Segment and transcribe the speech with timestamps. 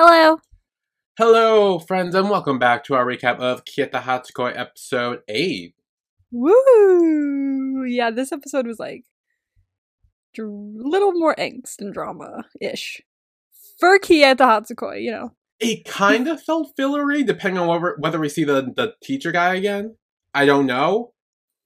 [0.00, 0.38] Hello.
[1.18, 5.74] Hello, friends, and welcome back to our recap of Kieta Hatsukoi episode 8.
[6.30, 7.84] Woo!
[7.84, 9.06] Yeah, this episode was like
[10.38, 13.02] a little more angst and drama ish.
[13.80, 15.32] For Kieta Hatsukoi, you know.
[15.58, 19.56] It kind of felt fillery, depending on whether, whether we see the, the teacher guy
[19.56, 19.96] again.
[20.32, 21.12] I don't know.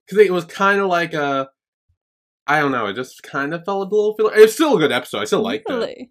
[0.06, 1.50] Because it was kind of like a.
[2.46, 4.34] I don't know, it just kind of felt a little filler.
[4.34, 5.20] It's still a good episode.
[5.20, 6.08] I still liked it.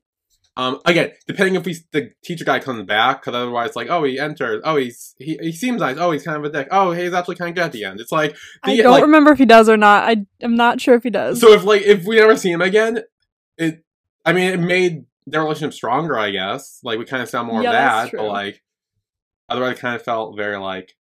[0.58, 4.20] Um, again, depending if we the teacher guy comes back, because otherwise, like, oh, he
[4.20, 4.62] enters.
[4.66, 5.98] Oh, he's he, he seems nice.
[5.98, 6.68] Oh, he's kind of a dick.
[6.72, 8.02] Oh, he's actually kind of good at the end.
[8.02, 10.04] It's like I don't like, remember if he does or not.
[10.04, 11.40] I I'm not sure if he does.
[11.40, 13.00] So if like if we never see him again,
[13.58, 13.86] it
[14.26, 16.80] I mean it made their relationship stronger, I guess.
[16.84, 18.62] Like we kind of saw more Yeah, of that, but like
[19.48, 20.98] otherwise it kind of felt very like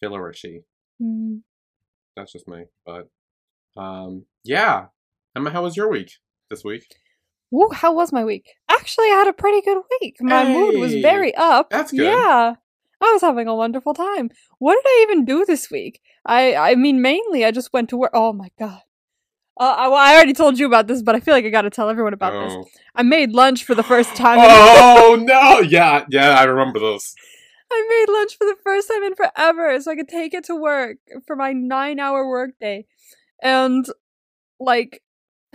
[0.00, 0.62] fillerishy.
[1.00, 1.38] Hmm.
[2.16, 2.66] That's just me.
[2.86, 3.08] But
[3.76, 4.86] um yeah.
[5.34, 6.12] Emma, how was your week
[6.50, 6.86] this week?
[7.72, 8.54] How was my week?
[8.68, 10.16] Actually, I had a pretty good week.
[10.20, 11.70] My mood was very up.
[11.70, 12.04] that's good.
[12.04, 12.54] Yeah.
[13.00, 14.30] I was having a wonderful time.
[14.58, 16.00] What did I even do this week?
[16.24, 18.12] I I mean mainly I just went to work.
[18.14, 18.80] Oh my god.
[19.60, 21.62] Uh, I, well, I already told you about this, but I feel like I got
[21.62, 22.54] to tell everyone about this.
[22.56, 22.64] oh.
[22.96, 24.38] I made lunch for the first time.
[24.40, 25.60] oh no!
[25.60, 27.14] Yeah, yeah, I remember this.
[27.70, 30.56] I made lunch for the first time in forever, so I could take it to
[30.56, 30.96] work
[31.26, 32.86] for my nine-hour workday.
[33.42, 33.86] And
[34.58, 35.02] like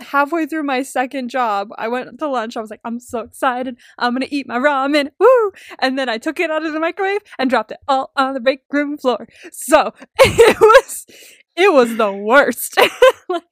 [0.00, 2.56] halfway through my second job, I went to lunch.
[2.56, 3.76] I was like, I'm so excited!
[3.98, 5.52] I'm gonna eat my ramen, woo!
[5.78, 8.40] And then I took it out of the microwave and dropped it all on the
[8.40, 9.28] break room floor.
[9.52, 11.06] So it was,
[11.56, 12.76] it was the worst.
[13.28, 13.42] like,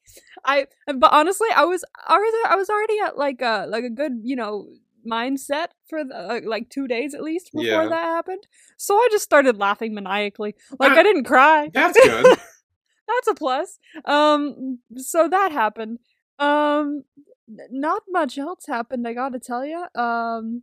[0.45, 4.13] I, but honestly, I was already, I was already at like a like a good,
[4.23, 4.67] you know,
[5.11, 7.89] mindset for the, uh, like two days at least before Yeah.
[7.89, 8.47] that happened.
[8.77, 10.55] So I just started laughing maniacally.
[10.79, 11.71] Like Ah, I didn't cry.
[11.73, 12.25] That's good.
[13.09, 13.79] That's a plus.
[14.05, 15.99] Um, so that happened.
[16.39, 17.05] Um,
[17.71, 19.07] not much else happened.
[19.09, 19.87] I gotta tell you.
[20.01, 20.63] Um,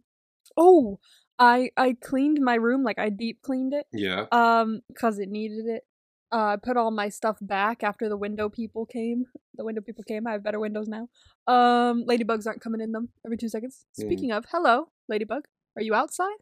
[0.57, 0.99] oh,
[1.39, 2.83] I I cleaned my room.
[2.83, 3.85] Like I deep cleaned it.
[3.91, 4.25] yeah.
[4.31, 5.83] Um, cause it needed it.
[6.31, 9.25] Uh, I put all my stuff back after the window people came.
[9.55, 10.27] The window people came.
[10.27, 11.07] I have better windows now.
[11.47, 13.85] Um, ladybugs aren't coming in them every two seconds.
[13.95, 14.01] Hmm.
[14.07, 15.43] Speaking of, hello, ladybug.
[15.75, 16.35] Are you outside?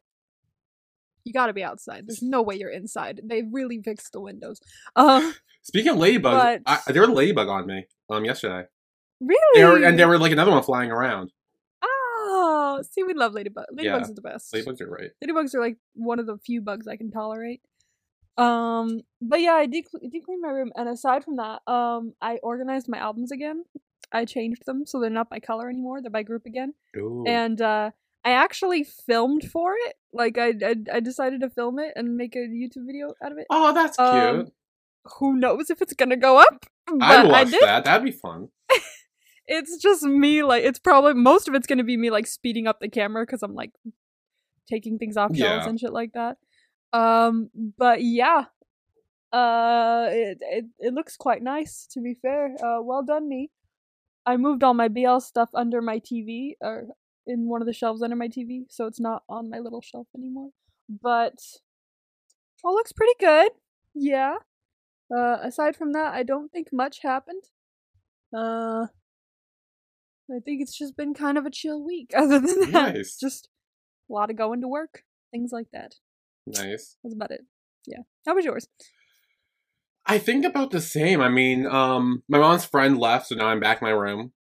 [1.25, 2.05] You gotta be outside.
[2.07, 3.21] There's no way you're inside.
[3.23, 4.59] They really fixed the windows.
[4.95, 8.67] Um, Speaking of ladybugs, But- I, there was a ladybug on me um yesterday.
[9.25, 9.59] Really?
[9.61, 11.31] There were, and there were like another one flying around.
[11.83, 13.65] Oh, see, we love ladybugs.
[13.73, 13.97] Ladybugs Yeah.
[13.97, 14.53] are the best.
[14.53, 15.11] Ladybugs are right.
[15.23, 17.61] Ladybugs are like one of the few bugs I can tolerate.
[18.37, 22.37] Um, but yeah, I de- deep cleaned my room, and aside from that, um, I
[22.41, 23.63] organized my albums again.
[24.11, 26.73] I changed them so they're not by color anymore; they're by group again.
[26.97, 27.23] Ooh.
[27.27, 27.91] And uh,
[28.25, 29.95] I actually filmed for it.
[30.11, 33.37] Like I, I, I decided to film it and make a YouTube video out of
[33.37, 33.45] it.
[33.51, 34.07] oh, that's cute.
[34.09, 34.47] um,
[35.19, 36.65] Who knows if it's gonna go up?
[36.87, 37.61] But I'd watch did.
[37.61, 37.85] that.
[37.85, 38.49] That'd be fun.
[39.47, 40.43] It's just me.
[40.43, 43.43] Like it's probably most of it's gonna be me like speeding up the camera because
[43.43, 43.71] I'm like
[44.69, 45.69] taking things off shelves Yeah.
[45.69, 46.37] and shit like that.
[46.93, 48.45] Um, but yeah,
[49.31, 52.55] uh, it, it it looks quite nice to be fair.
[52.63, 53.49] Uh, well done me.
[54.25, 56.87] I moved all my BL stuff under my TV or
[57.27, 60.07] in one of the shelves under my TV, so it's not on my little shelf
[60.15, 60.49] anymore.
[60.87, 61.39] But
[62.63, 63.51] all looks pretty good.
[63.93, 64.35] Yeah.
[65.13, 67.43] Uh, aside from that, I don't think much happened.
[68.35, 68.87] Uh,
[70.31, 72.11] I think it's just been kind of a chill week.
[72.15, 73.17] Other than that, Nice.
[73.19, 73.49] just
[74.09, 75.95] a lot of going to work, things like that.
[76.47, 76.97] Nice.
[77.03, 77.41] That's about it.
[77.85, 77.99] Yeah.
[78.25, 78.67] How was yours?
[80.05, 81.21] I think about the same.
[81.21, 84.33] I mean, um, my mom's friend left, so now I'm back in my room.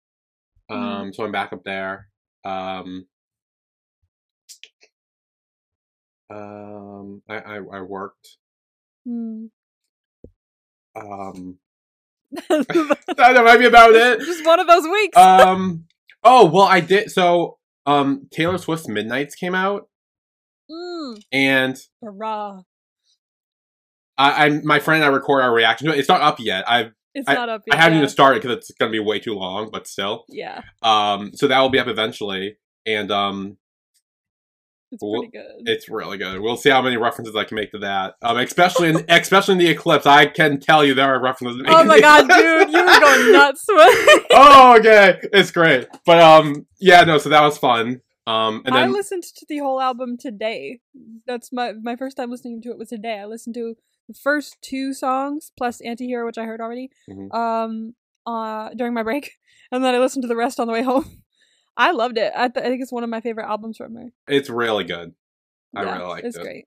[0.69, 1.15] Um, Mhm.
[1.15, 2.09] so I'm back up there.
[2.45, 3.07] Um,
[6.29, 8.37] um, I, I, I worked.
[9.05, 9.45] Hmm.
[10.95, 11.59] Um,
[12.49, 14.19] that might be about it.
[14.21, 15.17] just one of those weeks.
[15.17, 15.85] Um,
[16.23, 17.11] oh well, I did.
[17.11, 19.87] So, um, Taylor Swift's Midnights came out,
[20.69, 21.21] mm.
[21.31, 22.61] and Hurrah.
[24.17, 25.99] I, I, my friend and I record our reaction to it.
[25.99, 26.69] It's not up yet.
[26.69, 27.75] I've It's I- not up yet.
[27.75, 27.99] I haven't yeah.
[28.03, 30.25] even started because it's gonna be way too long, but still.
[30.29, 33.57] Yeah, Um, so that will be up eventually, and um,
[34.93, 35.69] it's Well, pretty good.
[35.69, 36.39] it's really good.
[36.39, 38.15] We'll see how many references I can make to that.
[38.21, 41.61] Um, especially in especially in the eclipse, I can tell you there are references.
[41.67, 42.41] oh my god, Eclipse.
[42.65, 43.65] dude, you were going nuts.
[43.69, 45.87] oh, okay, it's great.
[46.05, 48.01] But um, yeah, no, so that was fun.
[48.25, 50.79] Um, and I listened to the whole album today.
[51.27, 53.19] That's my my first time listening to it was today.
[53.19, 53.75] I listened to
[54.07, 57.33] the first two songs plus Antihero, which I heard already, Mhm.
[57.33, 57.95] um,
[58.25, 59.31] uh, during my break,
[59.71, 61.22] and then I listened to the rest on the way home.
[61.75, 62.31] I loved it.
[62.35, 64.09] I, th- I think it's one of my favorite albums from her.
[64.27, 65.13] it's really good.
[65.75, 66.27] I Yeah, really liked it.
[66.27, 66.65] It's great.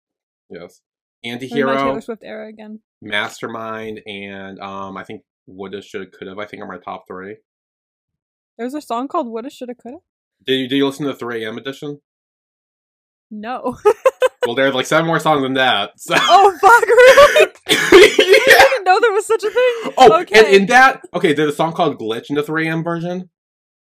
[0.51, 0.81] Yes,
[1.23, 2.81] in Taylor Swift era again.
[3.03, 6.41] Mastermind, and um, I think Woulda, Shoulda, Coulda.
[6.41, 7.37] I think are my top three.
[8.59, 9.99] There's a song called "Woulda, Shoulda, Coulda."
[10.45, 11.57] Did you, did you listen to the 3 a.m.
[11.57, 12.01] edition?
[13.31, 13.77] No.
[14.47, 15.93] well, there's like seven more songs than that.
[15.99, 16.15] So.
[16.19, 16.87] oh fuck!
[16.87, 17.53] Really?
[17.69, 19.95] I didn't know there was such a thing.
[19.99, 20.39] Oh, okay.
[20.39, 23.31] and in that, okay, there's a song called "Glitch" in the 3am version.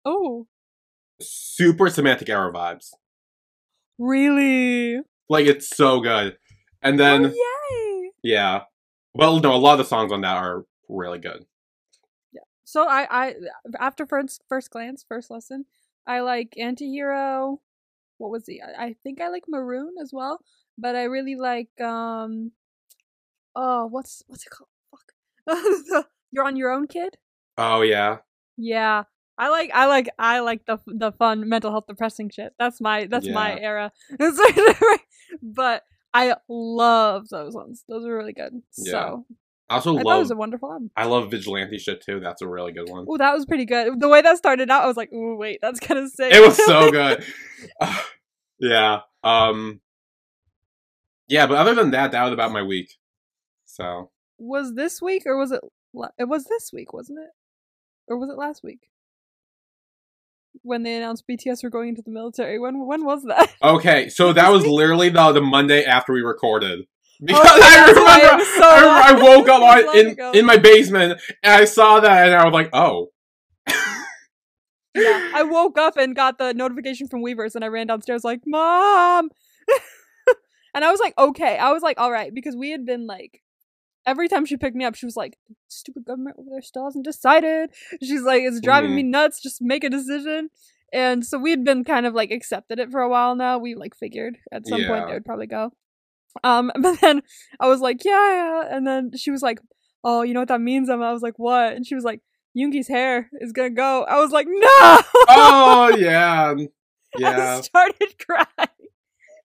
[0.05, 0.47] oh,
[1.21, 2.91] Super semantic error vibes.
[3.97, 5.01] really?
[5.29, 6.37] Like it's so good.
[6.81, 8.11] And then oh, yay!
[8.23, 8.61] yeah,
[9.13, 11.45] well, no, a lot of the songs on that are really good.
[12.33, 12.41] Yeah.
[12.63, 13.35] So I, I
[13.79, 15.65] after first first glance, first lesson,
[16.07, 17.59] I like Antihero.
[18.17, 18.61] What was the?
[18.61, 20.39] I I think I like Maroon as well,
[20.77, 22.51] but I really like um.
[23.55, 24.69] Oh, what's what's it called?
[24.89, 26.05] Fuck.
[26.31, 27.17] You're on your own, kid.
[27.57, 28.19] Oh yeah,
[28.57, 29.03] Yeah,
[29.37, 32.53] I like I like I like the the fun mental health depressing shit.
[32.59, 33.91] That's my that's my era.
[35.41, 35.83] but
[36.13, 37.83] I love those ones.
[37.87, 38.61] Those are really good.
[38.77, 38.91] Yeah.
[38.91, 39.25] So
[39.69, 40.91] I also I thought it love was a wonderful album.
[40.97, 42.19] I love vigilante shit too.
[42.19, 43.05] That's a really good one.
[43.07, 43.99] Oh, that was pretty good.
[43.99, 46.45] The way that started out, I was like, "Ooh, wait, that's kind of sick." It
[46.45, 47.23] was so good.
[48.59, 48.99] yeah.
[49.23, 49.79] Um.
[51.29, 52.97] Yeah, but other than that, that was about my week.
[53.65, 55.61] So was this week or was it?
[56.17, 57.29] It was this week, wasn't it?
[58.09, 58.90] Or was it last week?
[60.63, 62.59] When they announced BTS were going into the military.
[62.59, 63.53] When when was that?
[63.63, 66.81] okay, so that was literally the the Monday after we recorded.
[66.81, 70.31] Oh, because Okay, I remember, so I, remember I woke up on, in ago.
[70.31, 73.09] in my basement and I saw that and I was like, oh,
[74.95, 78.41] yeah, I woke up and got the notification from Weverse, and I ran downstairs like,
[78.45, 79.29] "Mom,"
[80.75, 83.41] and I was like, "Okay." I was like, "All right," because we had been like,
[84.05, 85.37] every time she picked me up, she was like,
[85.67, 87.71] "Stupid government over there still hasn't decided."
[88.01, 89.41] She's like, "It's driving me nuts.
[89.41, 90.49] Just make a decision."
[90.93, 93.57] And so we had been kind of like accepted it for a while now.
[93.57, 95.05] We like figured at some point Yeah.
[95.07, 95.71] they would probably go.
[96.43, 97.21] Um, but then
[97.59, 99.59] I was like, "Yeah,", yeah," and then she was like,
[100.03, 101.05] "Oh, you know what that means?" Emma?
[101.05, 102.21] I was like, "What?" And she was like.
[102.53, 104.03] Yoongi's hair is gonna go.
[104.03, 104.67] I was like, no!
[105.29, 106.67] oh yeah, I
[107.17, 107.61] yeah.
[107.61, 108.67] started crying.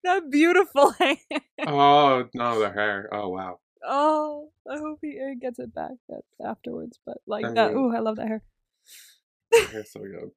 [0.03, 1.17] That beautiful hair.
[1.65, 3.09] Oh no, the hair.
[3.13, 3.61] Oh wow.
[3.85, 5.93] Oh, I hope he uh, gets it back
[6.45, 6.99] afterwards.
[7.05, 8.43] But like I that, mean- ooh, I love that hair.
[9.73, 10.31] Hair's so good.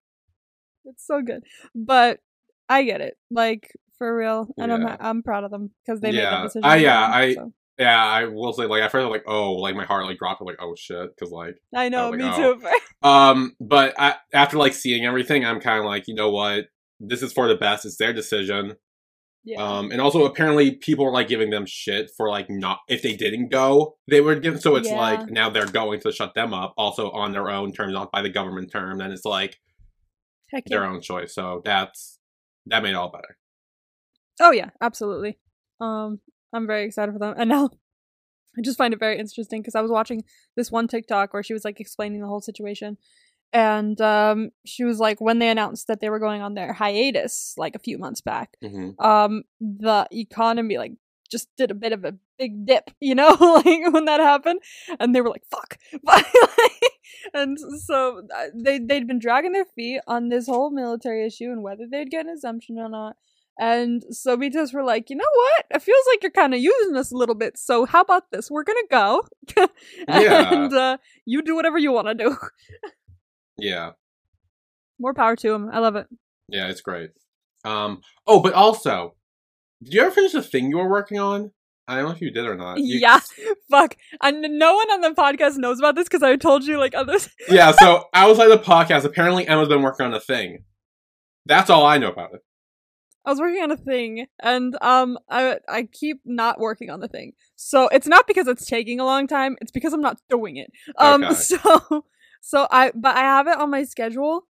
[0.86, 1.44] It's so good.
[1.76, 2.20] But
[2.68, 6.20] I get it, like for real, and I'm I'm proud of them because they made
[6.20, 6.32] Yeah.
[6.32, 6.66] that decision.
[6.66, 7.54] I- yeah, them, I- so.
[7.78, 10.42] Yeah, I will say like I was like, oh, like my heart like dropped.
[10.42, 12.56] I'm like, oh shit, because like I know, like, me oh.
[12.56, 12.68] too.
[13.02, 16.66] Um, but I, after like seeing everything, I'm kind of like, you know what?
[17.00, 17.86] This is for the best.
[17.86, 18.76] It's their decision.
[19.44, 23.02] Yeah, Um, and also apparently people are like giving them shit for like not if
[23.02, 24.62] they didn't go, they would give.
[24.62, 25.00] So it's Yeah.
[25.00, 28.22] like now they're going to shut them up, also on their own terms, not by
[28.22, 29.02] the government term.
[29.02, 29.58] And it's like
[30.52, 30.90] Heck their yeah.
[30.90, 31.34] own choice.
[31.34, 32.20] So that's
[32.66, 33.38] that made it all better.
[34.42, 35.38] Oh yeah, absolutely.
[35.80, 36.20] Um,
[36.54, 37.70] I'm very excited for them, and now
[38.58, 40.24] I just find it very interesting because I was watching
[40.56, 42.98] this one TikTok where she was like explaining the whole situation,
[43.54, 47.54] and um, she was like, when they announced that they were going on their hiatus
[47.58, 50.94] like a few months back, hmm um, the economy like
[51.32, 53.36] just did a bit of a big dip, you know,
[53.66, 54.60] like when that happened,
[55.00, 55.78] and they were like, "Fuck,"
[57.34, 61.64] and so uh, they they'd been dragging their feet on this whole military issue and
[61.64, 63.16] whether they'd get an exemption or not.
[63.62, 65.66] And so BTS were like, you know what?
[65.72, 67.58] It feels like you're kind of using us a little bit.
[67.58, 68.50] So how about this?
[68.50, 69.28] We're gonna go,
[70.08, 70.54] Yeah.
[70.54, 72.38] and uh, you do whatever you want to do.
[73.62, 73.92] Yeah,
[75.00, 75.70] More power to him.
[75.72, 76.08] I love it.
[76.48, 77.12] yeah, it's great.
[77.66, 79.16] Um, oh, but also,
[79.84, 81.52] did you ever finish the thing you were working on?
[81.88, 82.78] I don't know if you did or not.
[82.80, 83.20] You- yeah,
[83.72, 83.96] fuck.
[84.22, 87.30] And no one on the podcast knows about this because I told you like others.
[87.50, 87.72] yeah.
[87.72, 90.66] So outside the podcast, apparently Emma's been working on a thing.
[91.46, 92.42] That's all I know about it.
[93.26, 97.08] I was working on a thing, and um, I I keep not working on the
[97.08, 97.34] thing.
[97.56, 100.72] So it's not because it's taking a long time; it's because I'm not doing it.
[100.98, 101.34] Um, Okay.
[101.36, 102.06] so
[102.42, 104.48] so I but I have it on my schedule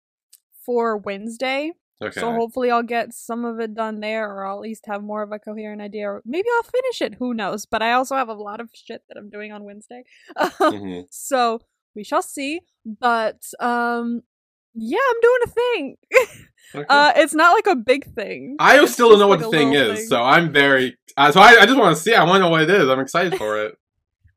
[0.64, 1.72] for Wednesday.
[2.02, 2.20] Okay.
[2.20, 5.22] So hopefully I'll get some of it done there, or I'll at least have more
[5.22, 7.14] of a coherent idea, or maybe I'll finish it.
[7.18, 7.66] Who knows?
[7.66, 10.02] But I also have a lot of shit that I'm doing on Wednesday.
[10.58, 11.60] hmm so
[11.94, 12.60] we shall see.
[12.84, 14.22] But um,
[14.74, 15.96] yeah, I'm doing a thing.
[16.76, 16.86] Okay.
[16.88, 18.56] uh, it's not like a big thing.
[18.58, 20.08] I It's still don't know what like the thing is, thing.
[20.08, 20.96] so I'm very.
[21.16, 22.12] Uh, so I, I just want to see.
[22.14, 22.88] I want to know what it is.
[22.88, 23.76] I'm excited for it.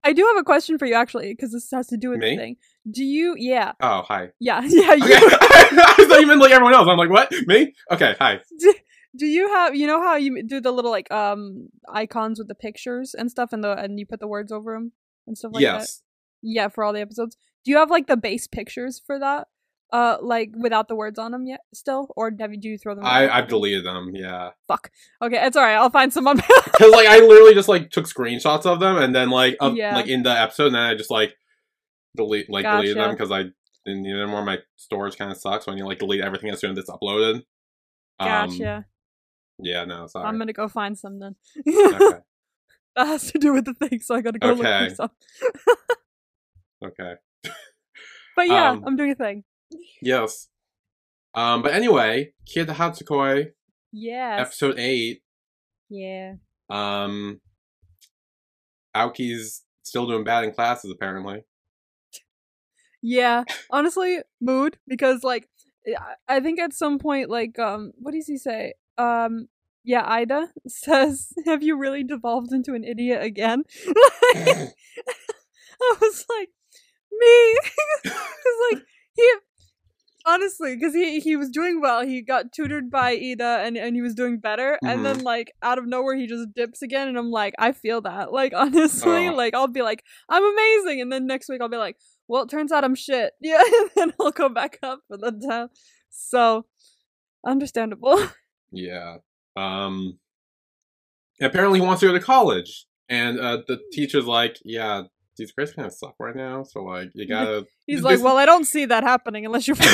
[0.07, 2.31] I do have a question for you actually, because this has to do with Me?
[2.31, 2.55] the thing.
[2.89, 3.35] Do you?
[3.37, 4.29] Yeah, Oh, hi.
[4.39, 4.93] yeah, yeah.
[4.93, 5.13] You, Okay.
[5.99, 6.87] I thought you meant like everyone else.
[6.89, 7.31] I'm like, what?
[7.45, 7.73] Me?
[7.91, 8.39] Okay, hi.
[8.59, 8.73] do,
[9.15, 9.75] do you have?
[9.75, 11.67] You know how you do the little like um
[12.03, 14.93] icons with the pictures and stuff, and the and you put the words over them
[15.27, 15.79] and stuff like that.
[15.79, 16.01] yes.
[16.41, 17.35] Yeah, for all the episodes.
[17.65, 19.47] Do you have like the base pictures for that?
[19.91, 22.93] Uh, like without the words on them yet, still, or have you do you throw
[22.93, 23.05] them?
[23.05, 24.11] i i've deleted them.
[24.13, 24.49] Yeah.
[24.67, 24.91] Fuck.
[25.21, 25.77] Okay, it's alright.
[25.77, 26.37] I'll find some on.
[26.65, 29.95] Because like I literally just like took screenshots of them and then like of, Yeah.
[29.95, 31.35] like in the episode and then I just like
[32.15, 33.43] delete like deleted them because I
[33.85, 34.43] didn't need them more.
[34.43, 37.43] My storage kind of sucks when you like delete everything as soon as it's uploaded.
[38.19, 38.85] Um, gotcha.
[39.59, 40.25] Yeah, no, sorry.
[40.27, 41.35] I'm gonna go find some then.
[41.65, 42.19] okay.
[42.95, 45.11] that has to do with the thing, so I gotta go look for some.
[46.85, 47.13] Okay.
[48.35, 49.43] But yeah, Um, I'm doing a thing.
[50.01, 50.47] Yes.
[51.33, 53.47] Um, but anyway, Kieta Hatsukoi,
[53.91, 54.41] Yes.
[54.41, 55.21] episode eight.
[55.89, 56.35] Yeah.
[56.69, 57.41] Um,
[58.95, 61.43] Aoki's still doing bad in classes apparently.
[63.01, 63.43] Yeah.
[63.69, 65.47] Honestly, mood because like
[66.27, 68.73] I- think at some point like um what does he say?
[68.97, 69.47] Um
[69.83, 74.73] yeah, Ida says, "Have you really devolved into an idiot again?" I
[76.01, 76.49] was like,
[77.11, 77.57] "Me?"
[78.03, 78.13] Cuz
[78.71, 78.81] like
[79.15, 79.33] he
[80.27, 82.05] honestly cuz he he was doing well.
[82.05, 85.77] He got tutored by Ida and and he was doing better and then like out
[85.77, 89.33] of nowhere he just dips again and I'm like, "I feel that." Like honestly, Oh.
[89.33, 92.49] like I'll be like, "I'm amazing." And then next week I'll be like, well, it
[92.49, 93.33] turns out I'm shit.
[93.41, 95.69] Yeah, and then I'll go back up and then down.
[96.09, 96.65] So,
[97.45, 98.19] understandable.
[98.71, 99.17] Yeah.
[99.55, 100.19] Um.
[101.39, 105.03] Apparently, he wants to go to college, and uh, the teacher's like, "Yeah,
[105.37, 108.45] these grades kind of suck right now, so like, you gotta." He's like, well, I
[108.45, 109.77] don't see that happening unless you're.
[109.79, 109.85] yeah,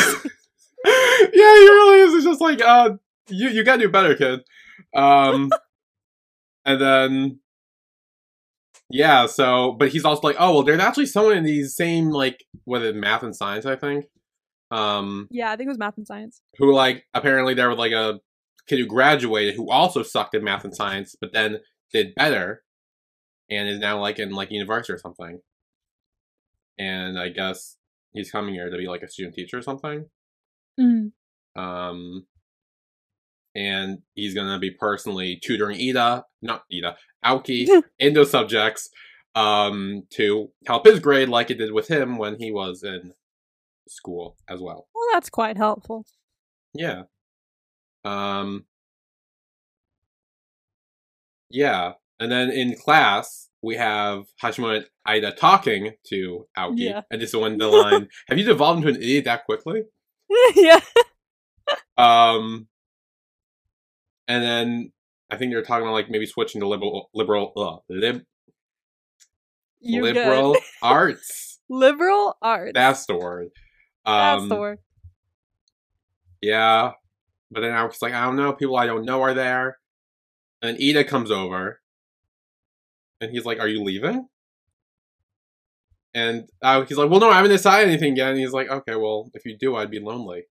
[0.85, 2.13] he really is.
[2.15, 2.91] It's just like, uh,
[3.29, 4.41] you you gotta do better, kid.
[4.95, 5.50] Um,
[6.65, 7.39] and then,
[8.89, 9.25] yeah.
[9.27, 12.81] So, but he's also like, oh well, there's actually someone in these same like what
[12.81, 14.05] is it, math and science, I think.
[14.71, 16.41] Um, yeah, I think it was math and science.
[16.57, 18.19] who like apparently there was like a
[18.67, 21.59] kid who graduated who also sucked in math and science, but then
[21.91, 22.62] did better,
[23.50, 25.39] and is now like in like university or something.
[26.77, 27.77] And I guess
[28.13, 30.05] he's coming here to be like a student teacher or something.
[30.79, 31.12] Mm.
[31.55, 32.25] Um,
[33.55, 37.67] and he's gonna be personally tutoring Ida, not Ida, Aoki,
[38.00, 38.89] in those subjects,
[39.35, 43.13] um, to help his grade like it did with him when he was in
[43.88, 44.88] school as well.
[44.95, 46.05] Well, that's quite helpful.
[46.73, 47.03] Yeah.
[48.03, 48.65] Um.
[51.50, 57.01] Yeah, and then in class we have Hashimoto and Ida talking to Aoki, Yeah.
[57.10, 59.84] and just when the line, "Have you devolved into an idiot that quickly?"
[60.55, 60.79] yeah.
[61.98, 62.67] Um,
[64.27, 64.91] and then
[65.29, 68.24] I think they're talking about like maybe switching to liberal, liberal, uh, lib,
[69.79, 71.60] You liberal arts.
[71.70, 72.72] Liberal arts.
[72.74, 73.48] That's the word.
[74.05, 74.79] Um, That's the word.
[76.41, 76.91] Yeah,
[77.50, 78.51] but then I was like, I don't know.
[78.53, 79.77] People I don't know are there.
[80.62, 81.79] And Ida comes over,
[83.24, 84.27] and he's like, "Are you leaving?"
[86.13, 88.96] And uh, he's like, "Well, no, I haven't decided anything yet." And he's like, "Okay,
[88.96, 90.44] well, if you do, I'd be lonely."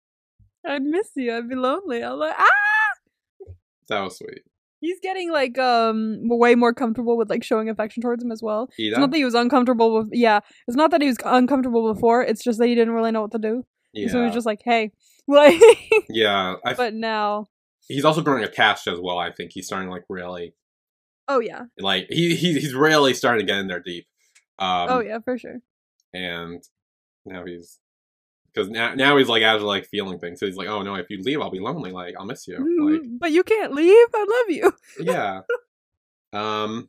[0.67, 1.37] I'd miss you.
[1.37, 2.03] I'd be lonely.
[2.05, 3.47] I'm like, ah!
[3.89, 4.43] That was sweet.
[4.81, 8.69] He's getting like um way more comfortable with like showing affection towards him as well.
[8.79, 10.41] It's not that he was uncomfortable with yeah.
[10.67, 12.23] It's not that he was uncomfortable before.
[12.23, 13.65] It's just that he didn't really know what to do.
[13.93, 14.93] yeah, So he was just like, hey,
[15.29, 15.61] like.
[16.09, 16.55] yeah.
[16.65, 17.47] I, but now,
[17.87, 19.19] he's also growing attached as well.
[19.19, 20.55] I think he's starting like really
[21.29, 24.07] oh yeah, like he, he he's really starting to get in there deep.
[24.59, 25.61] Um, oh yeah, for sure.
[26.13, 26.63] and
[27.25, 27.79] now he's
[28.53, 30.41] because now now he's like actually like feeling things.
[30.41, 31.91] So he's like, oh no, if you leave, I'll be lonely.
[31.91, 32.57] Like I'll miss you.
[32.59, 34.07] Like Mhm, but you can't leave.
[34.15, 34.73] I love you.
[35.01, 35.41] yeah.
[36.33, 36.89] Um,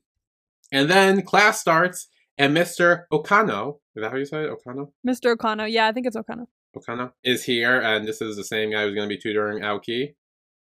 [0.72, 4.50] and then class starts, and Mister Okano is that how you say it?
[4.50, 4.88] Okano.
[5.08, 5.36] Mr.
[5.36, 5.70] Okano.
[5.72, 6.48] Yeah, I think it's Okano.
[6.76, 10.02] Okano is here, and this is the same guy who's going to be tutoring Aoki.
[10.06, 10.16] And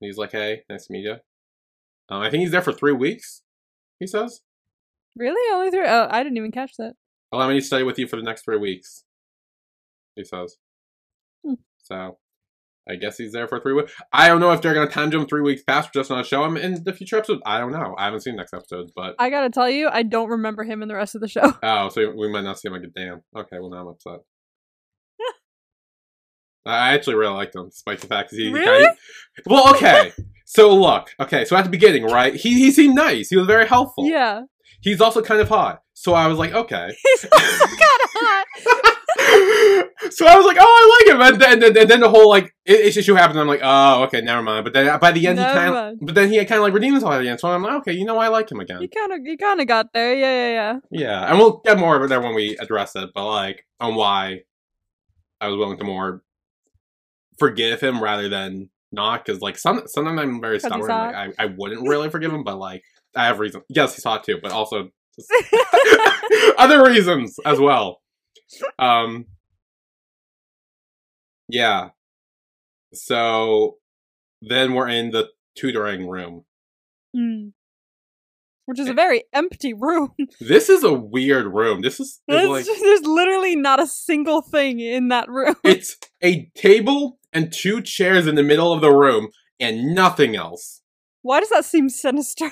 [0.01, 1.17] he's like, hey, nice to meet you.
[2.09, 3.43] Um, I think he's there for three weeks.
[4.01, 4.41] He says,
[5.17, 5.55] Really?
[5.55, 5.87] Only three?
[5.87, 6.95] Oh, I didn't even catch that.
[7.33, 9.05] allow me to study with you for the next three weeks.
[10.17, 10.57] He says.
[11.47, 11.55] Hmm.
[11.79, 12.19] So,
[12.89, 13.93] I guess he's there for three weeks.
[14.13, 16.45] I don't know if they're going to time jump three weeks past just not show
[16.45, 17.41] him in the future episode.
[17.47, 17.95] I don't know.
[17.97, 20.89] I haven't seen next episode, but I gotta tell you, I don't remember him in
[20.89, 21.53] the rest of the show.
[21.63, 22.93] oh, so we might not see him again.
[22.95, 23.23] Damn.
[23.37, 24.21] Okay, well now I'm upset.
[26.67, 28.45] I actually really liked him, despite the fact that he.
[28.47, 28.85] he Really?
[28.85, 28.97] kinda-
[29.47, 30.13] well, okay.
[30.47, 31.45] So look, okay.
[31.45, 32.35] So at the beginning, right?
[32.35, 33.29] He he seemed nice.
[33.31, 34.07] He was very helpful.
[34.07, 34.43] Yeah.
[34.81, 35.81] He's also kind of hot.
[35.95, 36.89] So I was like, okay.
[37.05, 38.47] He's also kind of hot.
[40.13, 42.09] so I was like, oh, I like him, and then, and then, and then the
[42.09, 43.41] whole like issue happened.
[43.41, 44.65] I'm like, oh, okay, never mind.
[44.65, 46.75] But then by the end, Never he kind of, but then he kind of like
[46.75, 47.41] redeemed himself at the end.
[47.41, 48.83] So I'm like, okay, you know, I like him again.
[48.83, 50.15] You kind of, you kind of got there.
[50.15, 50.79] Yeah, yeah, yeah.
[50.91, 53.11] Yeah, and we'll get more of it there when we address it.
[53.15, 54.43] But like on why
[55.41, 56.23] I was willing to more
[57.39, 60.89] forgive him rather than not, because like some sometimes I'm very stubborn.
[60.89, 62.83] Like I, I wouldn't really forgive him, but like
[63.17, 63.63] I have reason.
[63.69, 65.33] Yes, he's hot too, but also just
[66.59, 68.01] other reasons as well.
[68.79, 69.27] Um.
[71.49, 71.91] Yeah.
[72.93, 73.79] So
[74.41, 76.45] then we're in the tutoring room.
[77.17, 77.53] Mm.
[78.67, 78.95] Which is a eh.
[78.95, 80.13] very empty room.
[80.41, 81.83] This is a weird room.
[81.83, 85.57] This is, like just- there's literally not a single thing in that room.
[85.65, 89.29] it's a table and two chairs in the middle of the room
[89.61, 90.83] and nothing else.
[91.23, 92.51] Why does that seem sinister?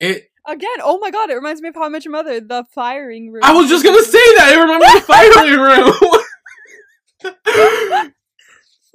[0.00, 0.30] It.
[0.46, 3.32] Again, oh my god, it reminds me of How I Met Your Mother, the firing
[3.32, 3.42] room.
[3.44, 4.52] I was just gonna say that.
[4.54, 5.92] It remember the firing room.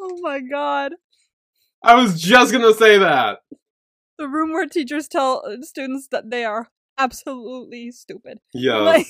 [0.05, 0.93] Oh my god.
[1.83, 3.39] I was just gonna say that.
[4.17, 8.39] The room where teachers tell uh, students that they are absolutely stupid.
[8.53, 8.77] Yeah.
[8.77, 9.07] Like,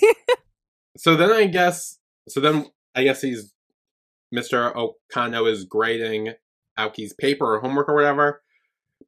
[0.98, 2.00] so then I guess.
[2.30, 3.54] So then I guess he's
[4.34, 4.74] Mr.
[4.74, 6.34] Okano is grading
[6.78, 8.42] Aoki's paper or homework or whatever.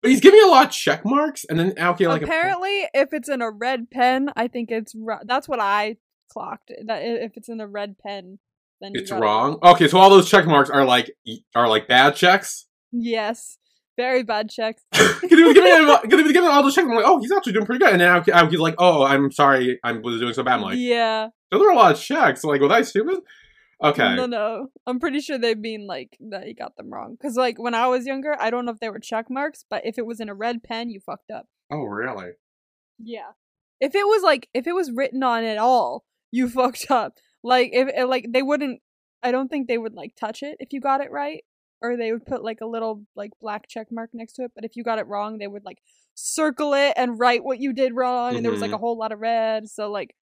[0.01, 3.29] But he's giving a lot of check marks, and then Aoki like apparently, if it's
[3.29, 5.97] in a red pen, I think it's ro- that's what I
[6.29, 6.71] clocked.
[6.85, 8.39] That if it's in a red pen,
[8.81, 9.57] then it's it wrong.
[9.63, 11.11] Okay, so all those check marks are like
[11.55, 12.67] are like bad checks.
[12.91, 13.57] Yes,
[13.97, 14.83] very bad checks.
[15.25, 16.87] Because he was giving him, cause he was giving all those checks.
[16.87, 17.93] I'm like, oh, he's actually doing pretty good.
[17.93, 20.55] And then Aoki, Aoki's like, oh, I'm sorry, I was doing so bad.
[20.55, 22.43] I'm like, yeah, those are a lot of checks.
[22.43, 23.21] I'm Like, was I stupid?
[23.83, 24.15] Okay.
[24.15, 24.67] no, no.
[24.87, 27.15] I'm pretty sure they mean like that you got them wrong.
[27.19, 29.85] Because like when I was younger, I don't know if they were check marks, but
[29.85, 31.47] if it was in a red pen, you fucked up.
[31.71, 32.31] Oh, really?
[32.99, 33.31] Yeah.
[33.81, 37.17] If it was like if it was written on at all, you fucked up.
[37.43, 38.81] Like if eh, like they wouldn't
[39.21, 41.43] I don't think they would like touch it if you got it right
[41.91, 44.65] or they would put like a little like black check mark next to it, but
[44.65, 45.79] if you got it wrong, they would like
[46.15, 48.81] circle it and write what you did wrong and there was like a mm-hmm.
[48.81, 49.67] whole lot of red.
[49.67, 50.15] So like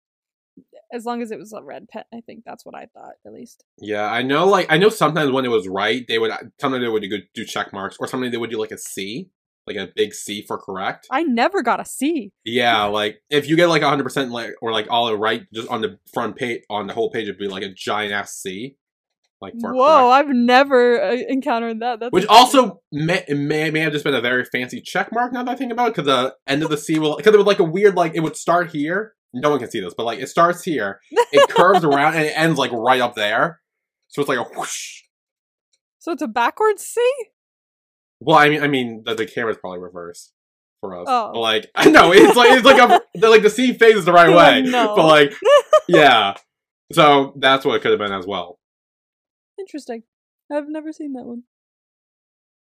[0.93, 3.33] as long as it was a red pen, I think that's what I thought at
[3.33, 3.63] least.
[3.79, 4.47] Yeah, I know.
[4.47, 7.03] Like, I know sometimes when it was right, they would uh, sometimes they would
[7.33, 9.29] do, check marks, or sometimes they would do like a C,
[9.65, 11.07] like a big C for correct.
[11.11, 12.31] I never got a C.
[12.45, 15.81] Yeah, like if you get like 100 percent like or like all right, just on
[15.81, 18.77] the front page on the whole page, it'd be like a giant ass C.
[19.43, 20.09] Like for Whoa.
[20.09, 21.99] I've never uh, encountered that.
[21.99, 25.33] That's Which also may, may may have just been a very fancy check mark.
[25.33, 27.37] Now that I think about it, because the end of the C will because it
[27.37, 29.15] was like a weird like it would start here.
[29.33, 32.33] No one can see this, but like it starts here, it curves around, and it
[32.37, 33.59] ends like right up there.
[34.07, 35.01] So it's like a whoosh.
[35.99, 37.01] So it's a backwards C?
[38.21, 40.31] Well, I mean, I mean, the, the camera's probably reversed
[40.79, 41.05] for us.
[41.09, 41.31] Oh.
[41.33, 44.13] But, like, I know it's like it's like a the, like the C faces the
[44.13, 44.95] right way, no.
[44.95, 45.33] but like,
[45.89, 46.35] yeah.
[46.93, 48.59] So that's what it could have been as well.
[49.59, 50.03] Interesting.
[50.51, 51.43] I've never seen that one.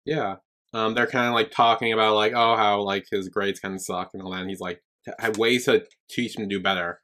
[0.05, 0.37] Yeah.
[0.73, 3.81] Um, they're kind of like talking about like, oh, how like his grades kind of
[3.81, 4.41] suck and all that.
[4.41, 4.83] And he's like,
[5.19, 7.01] have ways to teach him to do better.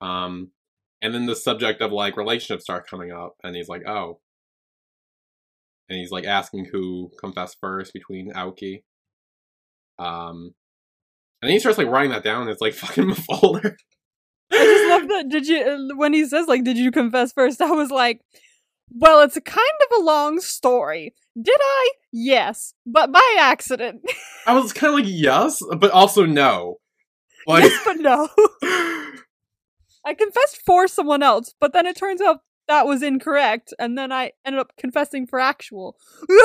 [0.00, 0.52] Um,
[1.02, 4.20] and then the subject of like relationships start coming up, and he's like, oh.
[5.88, 8.82] And he's like asking who confessed first between Aoki.
[9.98, 10.54] Um,
[11.40, 12.42] and then he starts like writing that down.
[12.42, 13.76] And it's like fucking folder.
[14.52, 15.28] I just love that.
[15.28, 17.60] Did you, uh, when he says, like, did you confess first?
[17.62, 18.20] I was like,
[18.90, 21.14] well, it's a kind of a long story.
[21.40, 21.90] Did I?
[22.12, 24.02] Yes, but by accident.
[24.46, 26.76] I was kind of like yes, but also no.
[27.46, 28.28] Like, yes, but no.
[30.04, 34.12] I confessed for someone else, but then it turns out that was incorrect, and then
[34.12, 35.96] I ended up confessing for actual.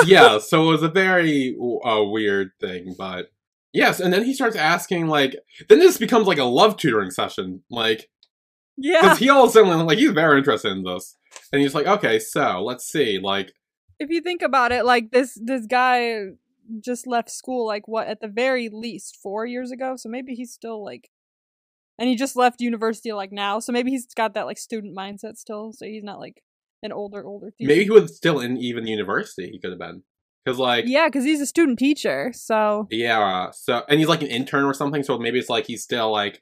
[0.05, 3.27] yeah, so it was a very uh, weird thing, but
[3.73, 3.99] yes.
[3.99, 5.35] And then he starts asking, like,
[5.69, 8.09] then this becomes like a love tutoring session, like,
[8.77, 9.01] Yeah.
[9.01, 11.17] because he all of a sudden like he's very interested in this,
[11.51, 13.53] and he's like, okay, so let's see, like,
[13.99, 16.25] if you think about it, like this this guy
[16.83, 20.51] just left school like what at the very least four years ago, so maybe he's
[20.51, 21.09] still like,
[21.99, 25.37] and he just left university like now, so maybe he's got that like student mindset
[25.37, 26.43] still, so he's not like
[26.81, 27.51] an older older.
[27.51, 27.67] Teacher.
[27.67, 29.49] maybe he was still in even university.
[29.49, 30.03] He could have been,
[30.43, 34.27] because like, yeah, because he's a student teacher, so yeah, so and he's like an
[34.27, 36.41] intern or something, so maybe it's like he's still like,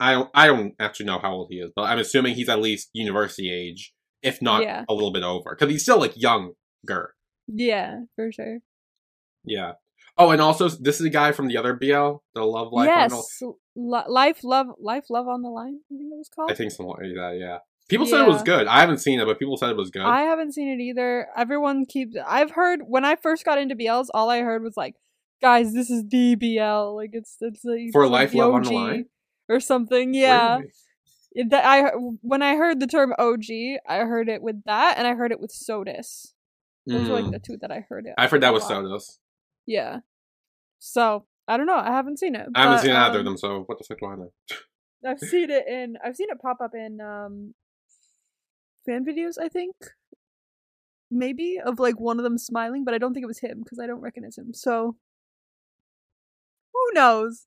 [0.00, 2.60] I don't, I don't actually know how old he is, but I'm assuming he's at
[2.60, 4.84] least university age, if not Yeah.
[4.88, 7.14] a little bit over, because he's still like younger.
[7.48, 8.58] yeah, for sure.
[9.44, 9.72] Yeah.
[10.18, 12.86] Oh, and also this is a guy from the other BL, the Love Life.
[12.88, 13.42] yes,
[13.74, 15.80] Li- life, love, life, love on the line.
[15.90, 16.50] I think it was called.
[16.50, 17.38] I think something like that.
[17.40, 17.58] Yeah.
[17.88, 18.66] People said it was good.
[18.66, 20.02] I haven't seen it, but people said it was good.
[20.02, 21.28] I haven't seen it either.
[21.36, 22.16] Everyone keeps.
[22.26, 24.94] I've heard when I first got into BLs, all I heard was like,
[25.42, 26.94] "Guys, this is the BL.
[26.94, 29.06] Like it's it's like For it's Life, the Love on the Line?
[29.48, 30.70] or something." Yeah, Really?
[31.48, 31.90] That I
[32.20, 35.40] when I heard the term OG, I heard it with that, and I heard it
[35.40, 36.34] with SOTUS.
[36.86, 37.22] Those were Mm.
[37.22, 38.14] like the two that I heard it.
[38.18, 38.70] I've heard that with lot.
[38.84, 39.18] SOTUS.
[39.66, 40.00] Yeah.
[40.78, 41.76] So I don't know.
[41.76, 42.48] I haven't seen it.
[42.54, 44.32] I haven't seen either of um, them, so what the fuck do I know?
[45.06, 47.54] I've seen it in I've seen it pop up in um
[48.84, 49.74] fan videos, I think.
[51.10, 53.78] Maybe of like one of them smiling, but I don't think it was him because
[53.78, 54.54] I don't recognize him.
[54.54, 54.96] So
[56.72, 57.46] who knows?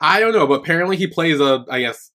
[0.00, 2.10] I don't know, but apparently he plays a, I guess,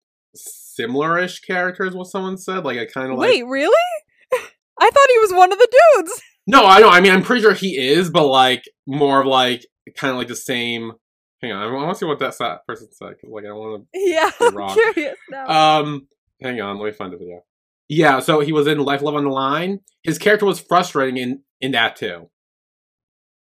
[0.76, 2.64] similar-ish character is what someone said.
[2.66, 3.30] Like, I kind of like.
[3.30, 3.76] Wait, really?
[4.80, 6.22] I thought he was one of the dudes.
[6.48, 6.90] No, I know.
[6.90, 9.64] I mean, I'm pretty sure he is, but like more of like
[9.96, 10.92] kind of like the same.
[11.40, 12.36] Hang on, I want to see what that
[12.68, 15.46] person said because like I don't want Yeah, You're I'm curious now.
[15.46, 15.54] to.
[15.54, 16.08] Um,
[16.42, 17.44] hang on, let me find the video.
[17.90, 19.82] Yeah, so he was in Life Love on the Line.
[20.02, 22.32] His character was frustrating in in that too.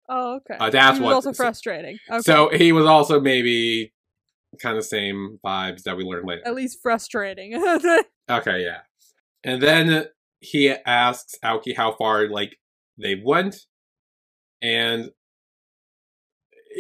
[0.09, 0.57] Oh, okay.
[0.61, 1.99] Uh, that's he was what- also frustrating.
[2.11, 2.21] Okay.
[2.21, 3.95] So he was also maybe
[4.61, 6.43] kind of same vibes that we learned later.
[6.47, 7.55] at least frustrating.
[8.31, 8.79] Okay, yeah.
[9.45, 10.07] And then
[10.41, 12.57] he asks Aoki how far like
[12.97, 13.57] they went,
[14.63, 15.11] and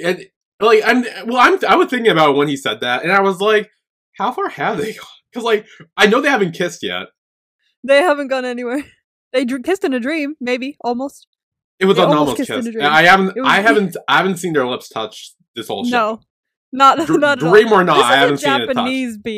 [0.02, 0.26] and
[0.60, 3.40] like I'm well, I'm I was thinking about when he said that, and I was
[3.40, 3.70] like,
[4.16, 5.06] how far have they gone?
[5.32, 7.08] Because like I know they haven't kissed yet.
[7.84, 8.84] they haven't gone anywhere.
[9.32, 11.26] They kissed in a dream, maybe almost.
[11.80, 12.76] It was They an almost almost kiss.
[12.82, 15.90] I haven't was- I haven't I haven't seen their lips touch this whole show.
[15.90, 16.20] No,
[16.72, 17.50] not not all.
[17.50, 18.66] dream or not, This I haven't a seen it.
[18.66, 19.30] Japanese BL.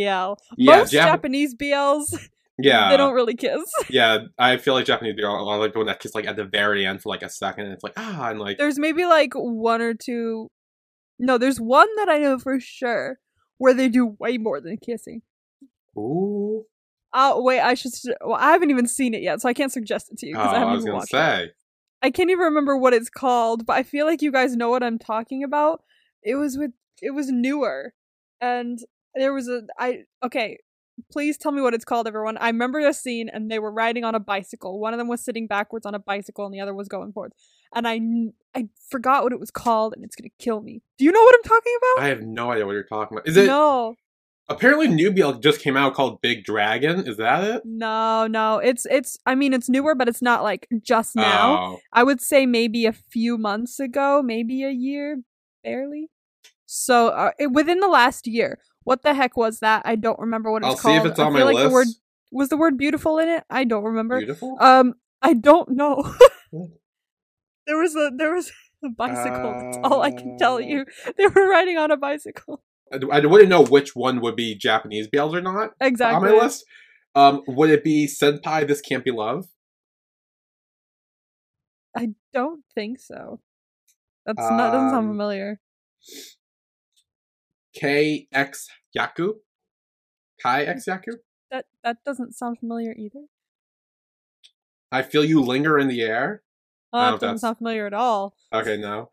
[0.56, 3.62] Yeah, Most Jap- Japanese BLs, Yeah, they don't really kiss.
[3.90, 4.18] yeah.
[4.38, 6.86] I feel like Japanese people are like the one that kiss like at the very
[6.86, 9.82] end for like a second, and it's like ah, and like There's maybe like one
[9.82, 10.50] or two.
[11.18, 13.18] No, there's one that I know for sure
[13.58, 15.22] where they do way more than kissing.
[15.96, 16.64] ooh.
[17.16, 17.92] Oh wait, I should.
[18.24, 20.40] Well, I haven't even seen it yet, so I can't suggest it to you Oh,
[20.42, 21.56] because I I haven't was even watched it.
[22.02, 24.82] I can't even remember what it's called, but I feel like you guys know what
[24.82, 25.82] I'm talking about.
[26.22, 27.94] It was with it was newer,
[28.40, 28.78] and
[29.14, 30.58] there was a I okay.
[31.10, 32.36] Please tell me what it's called, everyone.
[32.38, 34.78] I remember a scene, and they were riding on a bicycle.
[34.78, 37.34] One of them was sitting backwards on a bicycle, and the other was going forwards.
[37.74, 38.00] And I
[38.54, 40.82] I forgot what it was called, and it's gonna kill me.
[40.98, 42.04] Do you know what I'm talking about?
[42.04, 43.26] I have no idea what you're talking about.
[43.26, 43.96] Is it no,
[44.48, 47.06] apparently Nubia just came out called Big Dragon?
[47.08, 47.62] Is that it?
[47.64, 48.58] no, no.
[48.58, 49.18] It's it's.
[49.26, 51.56] I mean, it's newer, but it's not like just now.
[51.56, 51.80] Oh.
[51.92, 55.22] I would say maybe a few months ago, maybe a year,
[55.62, 56.10] barely.
[56.76, 59.82] So uh, it, within the last year, what the heck was that?
[59.84, 61.06] I don't remember what it's I'll see called.
[61.06, 61.68] if it's I on my like list.
[61.68, 61.86] the word
[62.32, 63.44] was the word beautiful in it.
[63.48, 64.18] I don't remember.
[64.18, 64.56] Beautiful.
[64.60, 66.14] Um, I don't know.
[67.66, 68.52] There was a there was
[68.84, 69.52] a bicycle.
[69.52, 70.58] That's all I can tell Uh.
[70.58, 70.84] you.
[71.16, 72.62] They were riding on a bicycle.
[72.92, 76.28] I, I wouldn't know which one would be Japanese BLs or not Exactly.
[76.28, 76.64] on my list.
[77.14, 78.66] Um, would it be Senpai?
[78.68, 79.46] This can't be love.
[81.96, 83.40] I don't think so.
[84.26, 85.60] That's not doesn't sound Um, familiar.
[87.74, 89.34] K X Yaku.
[90.42, 91.14] Kai X Yaku.
[91.50, 93.26] That that doesn't sound familiar either.
[94.90, 96.42] I feel you linger in the air.
[96.92, 98.36] Oh, I that doesn't sound familiar at all.
[98.52, 99.10] Okay, no.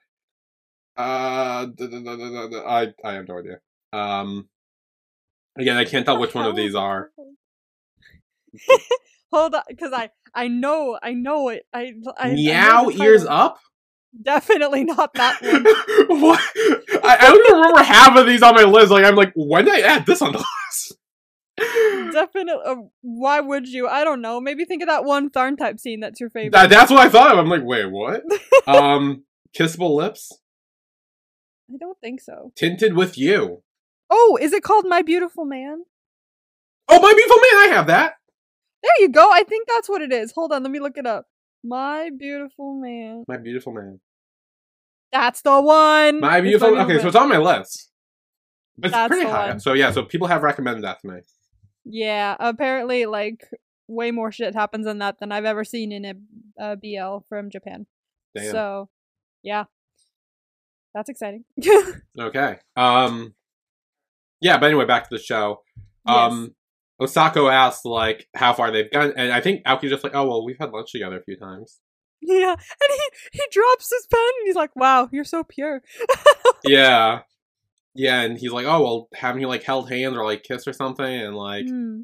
[0.96, 3.60] Uh, d- d- d- I I have no idea.
[3.94, 4.50] Um,
[5.58, 7.12] again, I can't tell which one of these are.
[9.32, 11.66] Hold on, because I I know I know it.
[11.74, 13.60] I, I I Meow the ears up.
[14.22, 15.64] Definitely not that one.
[16.22, 16.44] what?
[17.82, 18.92] I, I don't even remember half of these on my list.
[18.92, 20.40] Like I'm like, when did I add this on the
[20.70, 20.98] list?
[22.12, 22.64] Definitely.
[22.66, 23.88] Uh, why would you?
[23.88, 24.40] I don't know.
[24.40, 26.52] Maybe think of that one TharnType scene that's your favorite.
[26.54, 27.38] That, that's what I thought of.
[27.38, 28.24] I'm like, wait, what?
[28.68, 29.24] um,
[29.58, 30.32] kissable lips,
[31.72, 32.52] I don't think so.
[32.56, 33.64] tinted with you.
[34.10, 35.84] Oh, is it called My Beautiful Man?
[36.90, 38.16] Oh, my beautiful man, I have that.
[38.84, 39.30] There you go.
[39.32, 40.34] I think that's what it is.
[40.34, 41.28] Hold on, let me look it up.
[41.64, 43.24] My Beautiful Man.
[43.28, 44.00] My beautiful man.
[45.12, 46.20] That's the one.
[46.20, 46.78] My beautiful.
[46.80, 47.90] Okay, so it's on my list.
[48.78, 49.50] But It's That's pretty high.
[49.50, 49.60] one.
[49.60, 51.20] So yeah, so people have recommended that to me.
[51.86, 53.46] Yeah, apparently, like
[53.88, 56.14] way more shit happens in that than I've ever seen in a,
[56.58, 57.86] a BL from Japan.
[58.34, 58.52] Damn.
[58.52, 58.90] So,
[59.44, 59.66] yeah,
[60.94, 61.44] that's exciting.
[62.20, 62.58] Okay.
[62.76, 63.34] Um.
[64.40, 65.62] Yeah, but anyway, back to the show.
[66.06, 66.56] Um.
[67.02, 70.46] Osako asked like how far they've gone, and I think Aoki's just like, oh well,
[70.46, 71.80] we've had lunch together a few times.
[72.22, 73.02] Yeah, and he
[73.40, 75.82] he drops his pen and he's like, "Wow, you're so pure."
[76.64, 77.22] yeah.
[77.94, 80.74] Yeah, and he's like, oh well, haven't you like held hands or like kissed or
[80.74, 81.06] something?
[81.06, 82.02] And like, Hmm.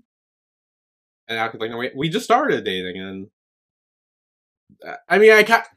[1.30, 3.28] and Aoki's like, no, we we just started dating, and
[5.08, 5.68] I mean, I ca-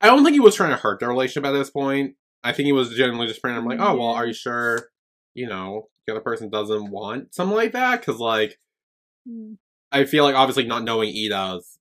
[0.00, 2.16] I don't think he was trying to hurt their relationship at this point.
[2.44, 4.88] I think he was generally just trying to I'm like, oh well, are you sure?
[5.34, 8.58] You know, the other person doesn't want something like that because like.
[9.26, 9.54] Hmm.
[9.94, 11.78] I feel like obviously not knowing Ida's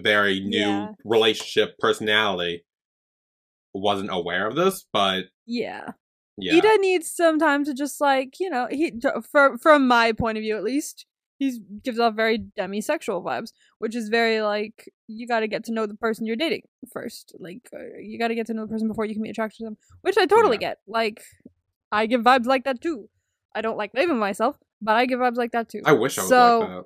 [0.00, 0.88] very new Yeah.
[1.04, 2.64] relationship personality
[3.74, 5.92] wasn't aware of this, but Yeah.
[6.36, 6.56] yeah.
[6.56, 8.92] Ida needs some time to just like you know he
[9.30, 11.06] from from my point of view at least
[11.38, 15.72] he gives off very demisexual vibes, which is very like you got to get to
[15.72, 17.34] know the person you're dating first.
[17.40, 19.58] Like uh, you got to get to know the person before you can be attracted
[19.58, 20.68] to them, which I totally Yeah.
[20.68, 20.78] get.
[20.86, 21.22] Like
[21.90, 23.08] I give vibes like that too.
[23.54, 25.82] I don't like leaving myself, but I give vibes like that too.
[25.84, 26.84] I wish I was so, like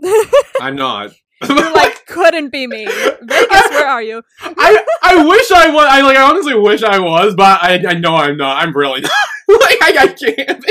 [0.00, 0.42] that.
[0.62, 1.10] I'm not.
[1.46, 2.86] You're like couldn't be me.
[2.86, 4.22] Vegas, where are you?
[4.40, 5.86] I I wish I was.
[5.88, 6.16] I like.
[6.16, 8.62] I honestly wish I was, but I I know I'm not.
[8.62, 9.10] I'm really not.
[9.48, 10.66] like I, I can't.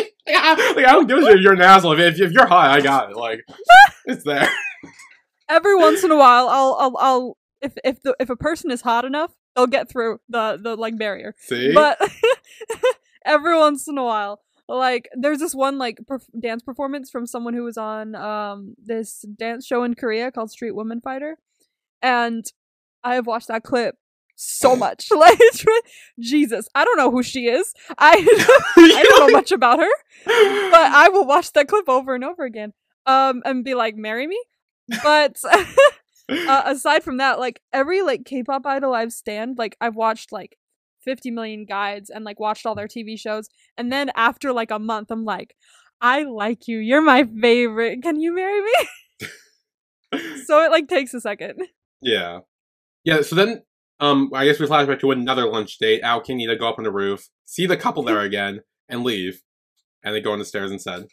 [0.75, 1.97] like I don't give a shit if you're an asshole.
[1.99, 3.17] If, if you're hot, I got it.
[3.17, 3.41] Like
[4.05, 4.49] it's there.
[5.49, 8.81] Every once in a while, I'll I'll I'll if if the if a person is
[8.81, 11.35] hot enough, they'll get through the the like barrier.
[11.39, 11.99] See, But
[13.25, 14.41] every once in a while,
[14.75, 19.25] like there's this one like perf- dance performance from someone who was on um this
[19.37, 21.37] dance show in Korea called Street Woman Fighter,
[22.01, 22.45] and
[23.03, 23.95] I have watched that clip
[24.35, 25.09] so much.
[25.17, 25.39] Like,
[26.19, 27.73] Jesus, I don't know who she is.
[27.97, 28.11] I
[28.77, 29.89] I don't know much about her,
[30.25, 32.73] but I will watch that clip over and over again.
[33.05, 34.41] Um, and be like, marry me.
[35.01, 35.37] But
[36.29, 40.57] uh, aside from that, like every like K-pop idol I've stand, like I've watched like
[41.07, 44.77] 50 million guides and like watched all their TV shows, and then after like a
[44.77, 45.55] month, I'm like,
[46.01, 46.79] I like you.
[46.79, 48.03] You're my favorite.
[48.03, 49.29] Can you marry me?
[50.45, 51.61] so it like takes a second.
[52.01, 52.39] Yeah.
[53.03, 53.63] Yeah, so then
[53.99, 56.01] um I guess we flash back to another lunch date.
[56.03, 59.41] Al can either go up on the roof, see the couple there again, and leave.
[60.03, 61.05] And they go on the stairs instead.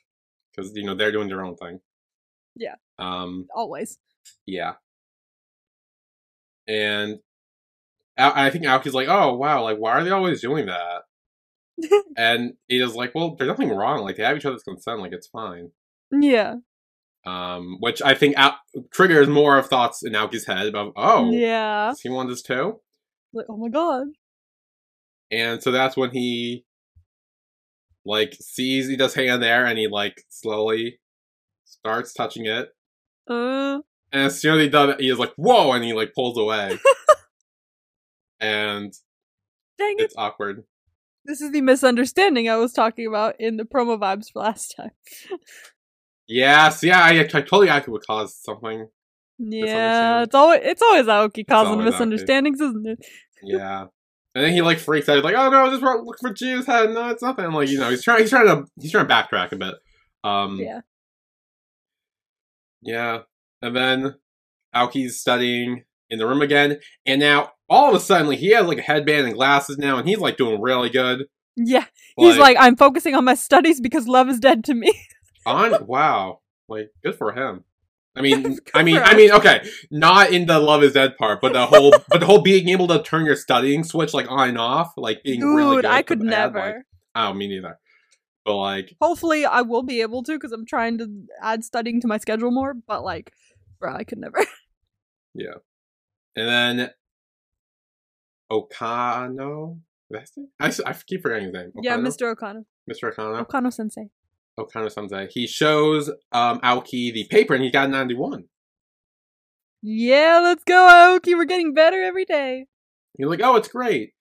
[0.54, 1.80] Because, you know, they're doing their own thing.
[2.54, 2.74] Yeah.
[2.98, 3.98] Um, Always.
[4.46, 4.74] yeah.
[6.68, 7.18] And
[8.16, 11.03] Al- I think Aoki's like, oh wow, like why are they always doing that?
[12.16, 14.00] and Ida's like, well, there's nothing wrong.
[14.05, 15.70] Like they have each other's consent, like it's fine.
[16.12, 16.55] yeah.
[17.27, 18.59] Um, which I think Al-
[18.92, 21.88] triggers more of thoughts in Aoki's head about, oh, Yeah.
[21.88, 22.81] does he want this too?
[23.33, 24.09] Like, oh my god.
[25.31, 26.64] And so that's when he
[28.05, 31.00] like sees he does hand there and he like slowly
[31.64, 32.68] starts touching it.
[33.29, 33.81] Uh.
[34.12, 36.79] And as soon as he does he is like, whoa, and he like pulls away.
[38.44, 38.92] and
[39.78, 40.02] Dang it.
[40.04, 40.64] it's awkward.
[41.24, 44.90] This is the misunderstanding I was talking about in the promo vibes for last time.
[46.26, 48.88] Yes, yeah, I, I totally I would cause something.
[49.38, 51.92] Yeah, it's always it's always Aoki causing always Aoki.
[51.92, 52.98] misunderstandings, isn't it?
[53.46, 53.87] Yeah.
[54.35, 55.16] And then he like freaks out.
[55.16, 56.90] He's like, "Oh no, I just want to look for Jiu's head.
[56.94, 58.20] No, it's nothing." Like you know, he's trying.
[58.20, 58.64] He's trying to.
[58.80, 59.74] He's trying to backtrack a bit.
[60.24, 60.80] Um, Yeah.
[62.83, 63.18] Yeah.
[63.62, 64.14] And then
[64.74, 66.78] Aoki's studying in the room again.
[67.07, 69.98] And now, all of a sudden, like, he has like a headband and glasses now,
[69.98, 71.27] and he's like doing really good.
[71.57, 71.87] Yeah.
[72.16, 74.92] He's like, I'm focusing on my studies because love is dead to me.
[75.46, 76.40] on wow.
[76.68, 77.64] Like, good for him.
[78.16, 81.53] I mean, I mean, I mean, okay, not in the love is dead part, but
[81.53, 84.59] the whole, but the whole being able to turn your studying switch like on and
[84.59, 85.87] off, like being Dude, really good.
[85.87, 86.59] I could add, never.
[86.59, 86.74] Like,
[87.16, 87.79] oh, me neither.
[88.44, 91.09] But like, Hopefully, I will be able to because I'm trying to
[91.42, 92.74] add studying to my schedule more.
[92.74, 93.33] But like,
[93.81, 94.38] bro, I could never.
[95.35, 95.55] yeah.
[96.37, 96.90] And then
[98.54, 99.78] Okano,
[100.10, 100.48] that's it.
[100.86, 101.72] I keep forgetting his name.
[101.82, 102.34] yeah, Mr.
[102.34, 102.64] Okano.
[102.90, 103.12] Mr.
[103.14, 103.46] Okano.
[103.46, 104.10] Okano Sensei.
[104.58, 105.26] Okano Sensei.
[105.30, 108.44] He shows um Aoki the paper, and he got 91.
[109.82, 111.34] Yeah, let's go, Aoki.
[111.36, 112.66] We're getting better every day.
[113.18, 114.12] He's like, oh, it's great.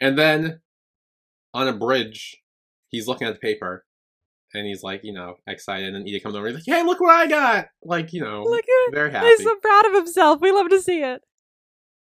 [0.00, 0.60] And then
[1.52, 2.38] on a bridge,
[2.88, 3.84] he's looking at the paper
[4.54, 5.94] and he's like, you know, excited.
[5.94, 6.46] And Ida comes over.
[6.46, 7.66] He's like, hey, look what I got.
[7.82, 9.26] Like, you know, Look at very happy.
[9.26, 10.40] He's so proud of himself.
[10.40, 11.20] We love to see it.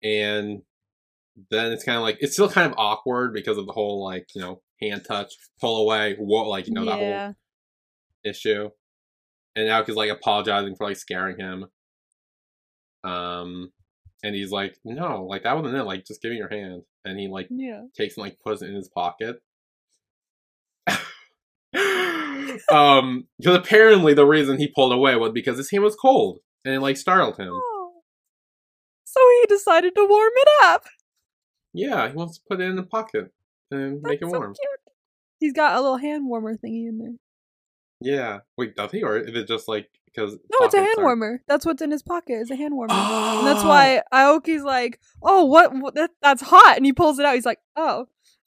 [0.02, 0.62] And
[1.50, 4.28] then it's kind of like, it's still kind of awkward because of the whole, like,
[4.34, 7.34] you know, hand touch, pull away, what, like, you know, that whole
[8.24, 8.70] issue.
[9.56, 11.66] And now he's like apologizing for like scaring him.
[13.04, 13.70] Um,
[14.22, 15.84] and he's like, no, like that wasn't it.
[15.84, 16.82] Like, just give me your hand.
[17.04, 17.82] And he like Yeah.
[17.96, 19.36] takes and like puts it in his pocket.
[22.70, 26.74] um, because apparently the reason he pulled away was because his hand was cold and
[26.74, 27.50] it like startled him.
[27.52, 27.92] Oh.
[29.04, 30.84] So he decided to warm it up.
[31.74, 33.32] Yeah, he wants to put it in the pocket
[33.70, 34.54] and make it That's so warm.
[34.54, 34.94] cute.
[35.40, 37.14] He's got a little hand warmer thingy in there.
[38.00, 41.04] Yeah, wait, does he or is it just like because No, it's a hand are-
[41.04, 41.42] warmer.
[41.48, 42.34] That's what's in his pocket.
[42.34, 42.94] Is a hand warmer.
[42.94, 43.68] Oh, And that's oh!
[43.68, 45.74] why Aoki's like, "Oh, what?
[45.74, 47.34] what that, that's hot!" And he pulls it out.
[47.34, 48.06] He's like, "Oh,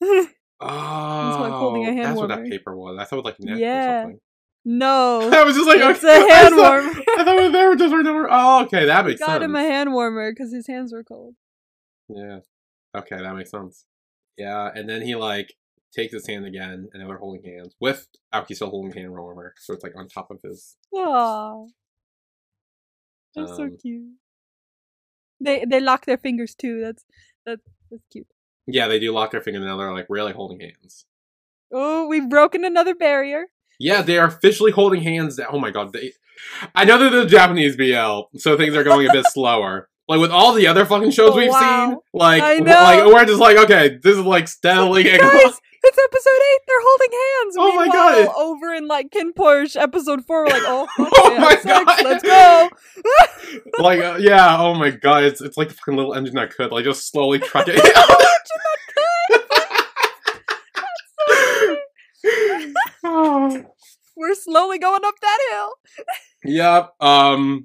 [0.60, 2.98] Oh, like holding oh, a hand that's what that paper was.
[2.98, 3.98] I thought it was like neck Yeah.
[3.98, 4.20] or something.
[4.64, 7.52] no, I was just like, it's okay, a hand I warmer." I thought it was
[7.52, 8.28] there just right over.
[8.30, 9.44] Oh, okay, that makes Got sense.
[9.44, 11.34] him a hand warmer because his hands were cold.
[12.08, 12.40] Yeah.
[12.96, 13.84] Okay, that makes sense.
[14.36, 15.54] Yeah, and then he like
[15.94, 19.74] takes his hand again, and they're holding hands with Aoki still holding hand warmer, so
[19.74, 20.76] it's like on top of his.
[20.94, 21.68] Aww,
[23.34, 24.12] that's so Um, cute.
[25.40, 26.80] They they lock their fingers too.
[26.80, 27.04] That's
[27.46, 28.26] that's that's cute.
[28.66, 31.04] Yeah, they do lock their finger, and now they're like really holding hands.
[31.72, 33.46] Oh, we've broken another barrier.
[33.78, 35.38] Yeah, they are officially holding hands.
[35.50, 36.12] Oh my god, they.
[36.74, 39.88] I know they're the Japanese BL, so things are going a bit slower.
[40.08, 41.88] Like with all the other fucking shows we've Wow.
[41.90, 42.80] seen, like I w- know.
[42.82, 46.60] like we're just like, okay, this is like steadily Guys, it's episode eight.
[46.66, 47.56] They're holding hands.
[47.58, 48.34] Oh my God.
[48.36, 52.04] Over in like KinnPorsche episode four, we're like, oh, Oh my sex, God.
[52.04, 52.70] let's go.
[53.78, 56.72] like uh, yeah, oh my god, it's it's like the fucking little engine that could
[56.72, 57.78] like just slowly truck it.
[63.04, 63.64] Oh.
[64.16, 65.72] We're slowly going up that hill.
[66.44, 66.90] Yep.
[67.00, 67.64] Um.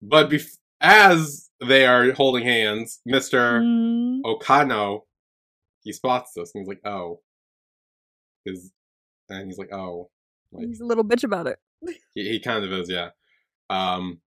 [0.00, 4.20] But bef- as they are holding hands, Mister Mm.
[4.24, 5.00] Okano,
[5.82, 7.20] he spots this and he's like, "Oh,"
[8.44, 8.72] is
[9.28, 10.10] and he's like, "Oh,"
[10.52, 11.58] like He's a little bitch about it.
[12.14, 13.10] he, he kind of is, yeah.
[13.70, 14.20] Um.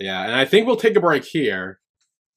[0.00, 1.80] Yeah, and I think we'll take a break here,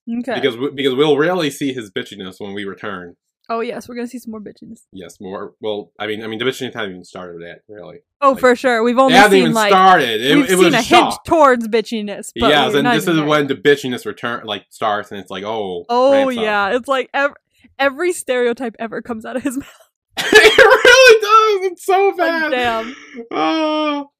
[0.09, 0.33] Okay.
[0.33, 3.17] because because we'll really see his bitchiness when we return.
[3.51, 4.79] Oh yes, we're gonna see some more bitches.
[4.91, 5.53] Yes, more.
[5.59, 7.99] Well, I mean, I mean, the bitchiness hasn't even started yet, really.
[8.21, 8.81] Oh, Like, for sure.
[8.83, 10.21] We've only seen even like started.
[10.21, 12.31] It, we've it seen was a a hint towards bitchiness.
[12.39, 13.25] But we're and this is there.
[13.25, 16.33] when the bitchiness return like starts, and it's like, oh, Oh up.
[16.33, 17.33] yeah, it's like ev-
[17.77, 19.67] every stereotype ever comes out of his mouth.
[20.17, 21.71] it really does.
[21.71, 22.41] It's so bad.
[22.43, 22.95] Like, damn.
[23.31, 24.11] Oh.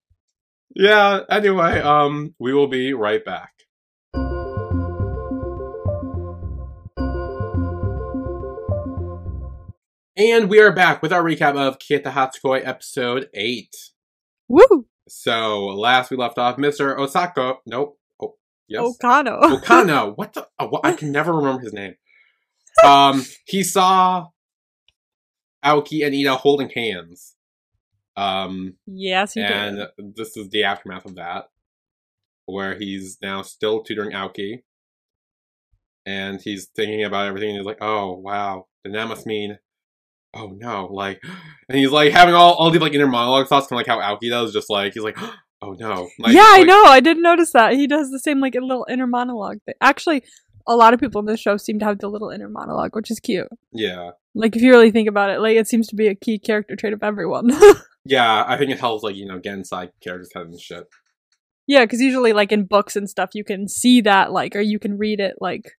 [0.76, 1.22] yeah.
[1.30, 3.54] Anyway, um, we will be right back.
[10.22, 13.76] And we are back with our recap of Kieta Hatsukoi episode 8.
[14.50, 14.86] Woo!
[15.08, 16.96] So, last we left off, Mr.
[16.96, 17.56] Osako.
[17.66, 17.98] Nope.
[18.22, 18.36] Oh,
[18.68, 18.84] yes.
[18.84, 19.42] Okano.
[19.42, 20.14] Okano.
[20.18, 20.48] What the?
[20.60, 20.86] Oh, what?
[20.86, 21.96] I can never remember his name.
[22.86, 24.28] Um, he saw
[25.66, 27.36] Aoki and Ida holding hands.
[28.16, 30.16] Um, yes, he and did.
[30.16, 31.46] this is the aftermath of that,
[32.46, 34.62] where he's now still tutoring Aoki,
[36.06, 37.50] and he's thinking about everything.
[37.50, 39.58] And he's like, "Oh wow, then that must mean."
[40.34, 40.86] Oh no!
[40.92, 41.22] Like,
[41.68, 44.16] and he's like having all all these like inner monologue thoughts, kind of like how
[44.16, 44.54] Aoki does.
[44.54, 45.18] Just like he's like,
[45.62, 46.84] "Oh no!" Like, yeah, I like- know.
[46.86, 47.74] I didn't notice that.
[47.74, 49.76] He does the same like a little inner monologue thing.
[49.82, 50.24] Actually,
[50.68, 53.12] a lot of people in this show seem to have the little inner monologue, which
[53.12, 53.48] is cute.
[53.74, 56.40] Yeah, Like if you really think about it, like it seems to be a key
[56.40, 57.50] character trait of everyone.
[58.06, 58.46] yeah.
[58.48, 60.84] I think it helps, like you know, get inside characters' heads and shit.
[61.68, 64.80] yeah, because usually like in books and stuff, you can see that like, or you
[64.80, 65.72] can read it like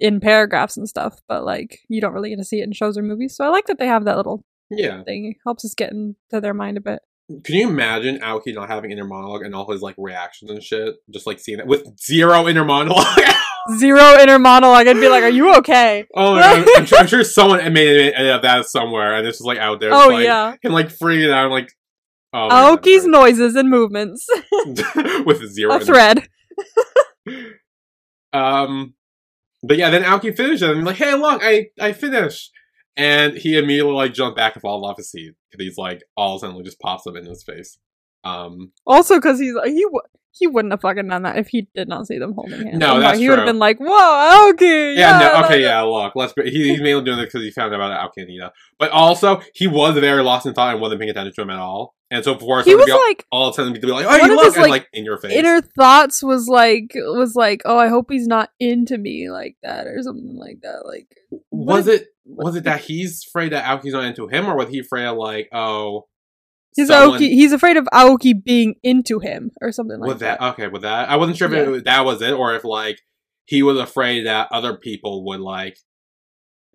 [0.00, 2.98] in paragraphs and stuff, but like you don't really get to see it in shows
[2.98, 3.36] or movies.
[3.36, 5.02] So I like that they have that little Yeah.
[5.04, 5.32] thing.
[5.32, 7.00] It helps us get into their mind a bit.
[7.44, 10.94] Can you imagine Aoki not having inner monologue and all his like reactions and shit?
[11.10, 13.06] Just like seeing that with zero inner monologue.
[13.78, 14.86] Zero inner monologue.
[14.86, 17.96] I'd be like, "Are you okay?" oh my god, I'm, sure, I'm sure someone made
[18.14, 19.92] it that somewhere, and it's just like out there.
[19.92, 20.54] Oh like, yeah.
[20.62, 21.72] and like freaking out, like
[22.32, 24.24] oh, my God, Aoki's noises and movements.
[25.26, 25.74] with zero.
[25.74, 26.28] a thread.
[28.32, 28.94] Um,
[29.66, 32.52] but yeah, then Aoki finishes, and I'm like, hey, look, I I finished,
[32.96, 36.36] and he immediately like jumped back and falls off his seat because he's like all
[36.36, 37.78] of a sudden just pops up in his face.
[38.24, 39.86] Um, Also, because he's he
[40.38, 42.78] he wouldn't have fucking done that if he did not see them holding hands.
[42.78, 46.32] No, that's he would have been like, "Whoa, Aoki!" Yeah, no, okay, yeah, look, let's
[46.34, 48.50] be, he, he's mainly doing it because he found out about Aoki and.
[48.78, 51.58] But also, he was very lost in thought and wasn't paying attention to him at
[51.58, 51.95] all.
[52.10, 54.06] And so for He was be all, like, all of a sudden to be like,
[54.08, 55.32] oh, you look, his, and like, like in your face.
[55.32, 59.88] inner thoughts was like was like, "Oh, I hope he's not into me like that"
[59.88, 60.86] or something like that.
[60.86, 61.08] Like,
[61.50, 64.78] was it was it that he's afraid that Aoki's not into him, or was he
[64.78, 66.06] afraid of like, oh,
[66.76, 67.28] he's someone- Aoki.
[67.30, 70.52] He's afraid of Aoki being into him or something like was that that.
[70.52, 70.68] okay?
[70.68, 71.74] With that, I wasn't sure if Yeah.
[71.74, 73.00] it, that was it, or if like
[73.46, 75.76] he was afraid that other people would like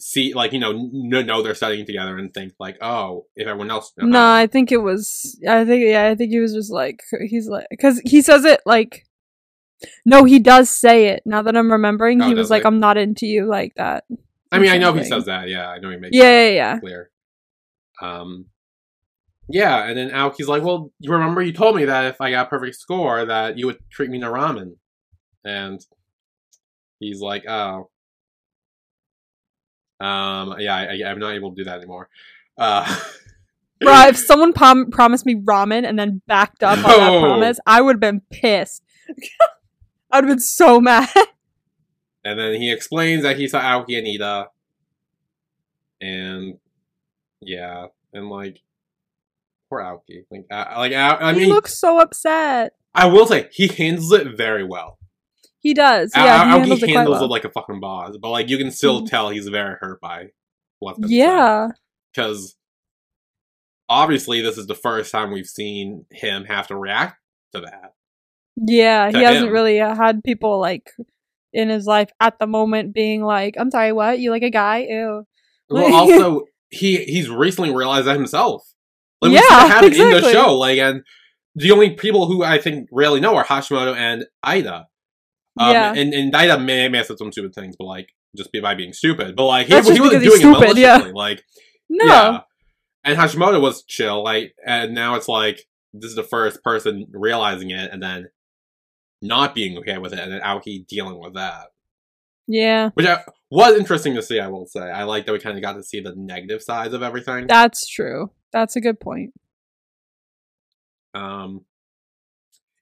[0.01, 3.71] see, like you know, n- know they're studying together and think like, oh, if everyone
[3.71, 5.39] else, No, I think it was.
[5.47, 8.61] I think yeah, I think he was just like he's like because he says it
[8.65, 9.05] like.
[10.05, 11.23] No, he does say it.
[11.25, 12.67] Now that I'm remembering, Oh, he was like, he?
[12.67, 14.03] "I'm not into you like that."
[14.51, 15.49] I mean, I know he says that.
[15.49, 16.79] Yeah, I know he makes Yeah, yeah, yeah.
[16.79, 17.09] clear.
[17.99, 18.45] Um,
[19.49, 22.45] yeah, and then Aoki's like, "Well, you remember you told me that if I got
[22.45, 24.75] a perfect score, that you would treat me to ramen,"
[25.43, 25.79] and
[26.99, 27.89] he's like, "Oh,
[30.01, 32.09] um, yeah, I, I, I'm not able to do that anymore."
[32.57, 32.85] Uh,
[33.81, 37.81] Bruh, if someone prom- promised me ramen and then backed up on that promise, I
[37.81, 38.83] would have been pissed.
[40.11, 41.09] I would have been so mad.
[42.23, 44.49] and then he explains that he saw Aoki and Ida,
[45.99, 46.57] and
[47.41, 48.61] yeah, and like
[49.69, 52.73] poor Aoki, like, I, like I, I he mean, looks so upset.
[52.93, 54.99] I will say he handles it very well.
[55.61, 56.11] He does.
[56.15, 57.23] Yeah, Yeah, he Aoki handles it handles well.
[57.25, 59.09] it like a fucking boss, but like you can still Mhm.
[59.09, 60.27] tell he's very hurt by
[60.79, 61.69] what's yeah.
[62.13, 62.55] because
[63.89, 67.17] obviously this is the first time we've seen him have to react
[67.53, 67.93] to that.
[68.57, 70.91] Yeah, To he hasn't really uh, had people like
[71.53, 74.19] in his life at the moment being like, "I'm sorry, what?
[74.19, 74.85] You like a guy?
[74.89, 75.25] Ew."
[75.69, 78.63] Well, also he he's recently realized that himself.
[79.21, 80.57] Like we Yeah, that happen in the show.
[80.57, 81.03] Like, and
[81.55, 84.87] the only people who I think really know are Hashimoto and Ida.
[85.59, 85.93] Um, Yeah.
[85.95, 88.75] and and Ida may, may have said some stupid things, but like just be by
[88.75, 89.35] being stupid.
[89.35, 90.97] But like he, he wasn't doing he's it stupid, yeah.
[90.97, 91.11] maliciously.
[91.13, 91.43] Like
[91.89, 92.05] No.
[92.05, 92.39] Yeah.
[93.03, 97.71] And Hashimoto was chill, like, and now it's like this is the first person realizing
[97.71, 98.29] it and then
[99.23, 101.67] not being okay with it, and then Aoki dealing with that,
[102.47, 102.91] Yeah.
[102.93, 104.39] which I, was interesting to see.
[104.39, 106.93] I will say, I like that we kind of got to see the negative sides
[106.93, 107.47] of everything.
[107.47, 108.31] That's true.
[108.53, 109.33] That's a good point.
[111.13, 111.65] Um,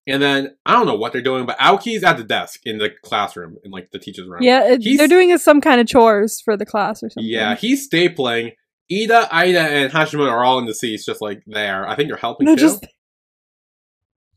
[0.09, 2.89] and then I don't know what they're doing, but Aoki's at the desk in the
[3.03, 4.41] classroom in like the teacher's room.
[4.41, 7.29] Yeah, it, they're doing some kind of chores for the class or something.
[7.29, 8.53] yeah, he's stapling.
[8.91, 11.87] Ida, Ida, and Hashimoto are all in the seats, just like there.
[11.87, 12.61] I think they're helping No, too.
[12.61, 12.87] just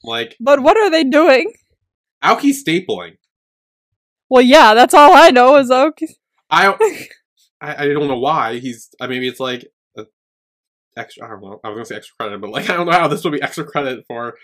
[0.04, 1.52] Like but what are they doing?
[2.22, 3.12] Aoki's stapling.
[4.28, 5.98] Well, yeah, that's all I know is Oak.
[6.50, 6.74] I,
[7.60, 8.88] I I don't know why he's.
[9.00, 9.66] I maybe it's like
[9.96, 10.04] a
[10.96, 11.24] extra.
[11.26, 11.60] I don't know.
[11.64, 13.42] I was gonna say extra credit, but like I don't know how this would be
[13.42, 14.34] extra credit for.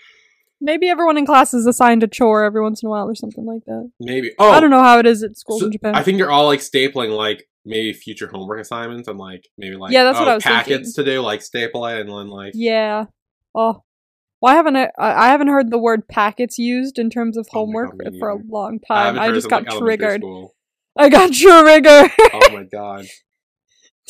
[0.61, 3.45] Maybe everyone in class is assigned a chore every once in a while or something
[3.45, 3.89] like that.
[3.99, 4.31] Maybe.
[4.37, 5.95] Oh, I don't know how it is at schools so in Japan.
[5.95, 9.93] I think you're all like stapling like maybe future homework assignments and like maybe like
[9.93, 12.53] Yeah, that's what oh, I was packets to do like staple it and then like
[12.55, 13.05] yeah.
[13.55, 13.83] Oh.
[14.41, 14.89] Why haven't I?
[14.97, 18.29] I I haven't heard the word packets used in terms of Oh homework God, for
[18.29, 19.15] a long time.
[19.15, 20.21] haven't I, just got like, triggered.
[20.21, 20.55] school.
[20.97, 22.11] I got triggered.
[22.33, 23.05] Oh my god.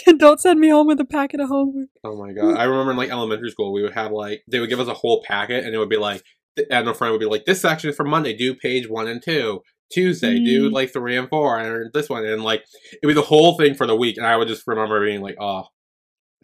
[0.17, 1.89] Don't send me home with a packet of homework.
[2.03, 2.57] Oh my god.
[2.57, 4.93] I remember in like elementary school we would have like they would give us a
[4.93, 6.23] whole packet and it would be like
[6.69, 9.21] and a friend would be like, This section is for Monday, do page one and
[9.21, 9.61] two.
[9.91, 10.73] Tuesday, do Mm.
[10.73, 12.63] like three and four, and this one, and like
[13.01, 15.35] it was the whole thing for the week, and I would just remember being like,
[15.39, 15.63] "Oh,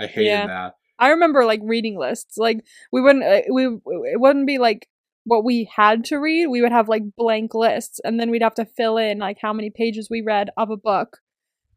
[0.01, 0.47] I hated Yeah.
[0.47, 2.37] that." I remember like reading lists.
[2.39, 2.61] Like
[2.91, 3.23] we wouldn't.
[3.23, 4.87] Uh, we it wouldn't be like
[5.25, 6.47] what we had to read.
[6.47, 9.53] We would have like blank lists, and then we'd have to fill in like how
[9.53, 11.17] many pages we read of a book,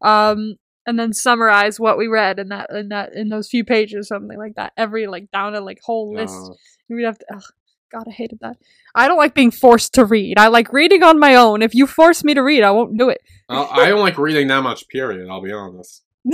[0.01, 0.55] um,
[0.87, 4.39] and then summarize what we read in that in that in those few pages, something
[4.39, 4.73] like that.
[4.75, 6.33] Every like down a like whole list.
[6.35, 6.55] Oh.
[6.89, 7.25] We'd have to.
[7.35, 7.43] Ugh,
[7.91, 8.57] God, I hated that.
[8.95, 10.37] I don't like being forced to read.
[10.37, 11.61] I like reading on my own.
[11.61, 13.19] If you force me to read, I won't do it.
[13.49, 14.87] I don't like reading that much.
[14.89, 15.27] Period.
[15.29, 16.03] I'll be honest.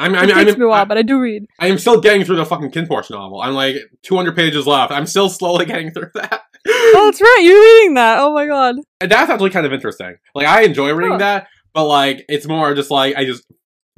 [0.00, 1.18] I mean, I it mean, I takes mean, me a while, I, but I do
[1.18, 1.46] read.
[1.58, 3.40] I am still getting through the fucking KinnPorsche novel.
[3.40, 4.92] I'm like 200 pages left.
[4.92, 6.42] I'm still slowly getting through that.
[6.68, 7.40] Oh, that's right.
[7.42, 8.18] You're reading that.
[8.20, 8.76] Oh my god.
[9.00, 10.16] And that's actually kind of interesting.
[10.36, 11.18] Like I enjoy reading Huh.
[11.18, 13.42] that, but like it's more just like I just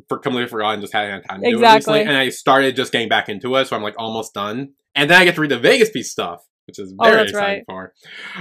[0.08, 1.94] for completely forgot and just hadn't had time to do it Exactly.
[1.98, 2.00] recently.
[2.14, 4.72] And I started just getting back into it, so I'm like almost done.
[4.94, 7.30] And then I get to read the Vegas piece stuff, which is Oh, very that's
[7.30, 7.92] exciting for.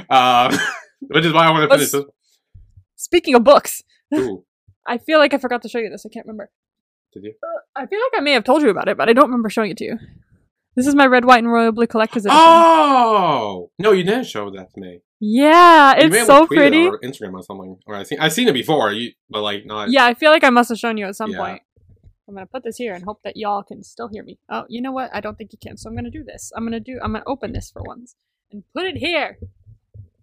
[0.09, 0.57] Uh,
[1.01, 2.05] which is why I want to finish this.
[2.95, 3.83] Speaking of books,
[4.15, 4.43] Ooh,
[4.87, 6.05] I feel like I forgot to show you this.
[6.05, 6.49] I can't remember.
[7.13, 7.33] did you?
[7.43, 9.49] Uh, I feel like I may have told you about it, but I don't remember
[9.49, 9.99] showing it to you.
[10.75, 12.39] This is my red, white, and royal blue collector's edition.
[12.41, 15.01] Oh no, you didn't show that to me.
[15.19, 16.85] yeah, You it's so it pretty.
[16.85, 17.77] or Instagram or something.
[17.85, 19.91] Or I seen I've seen it before, you, but like not.
[19.91, 21.37] Yeah, I feel like I must have shown you at some Yeah.
[21.37, 21.61] point.
[22.29, 24.37] I'm gonna put this here and hope that y'all can still hear me.
[24.49, 25.09] Oh, you know what?
[25.13, 26.51] I don't think you can, so I'm gonna do this.
[26.55, 26.99] I'm gonna do.
[27.01, 28.15] I'm gonna open this for once
[28.51, 29.39] and put it here.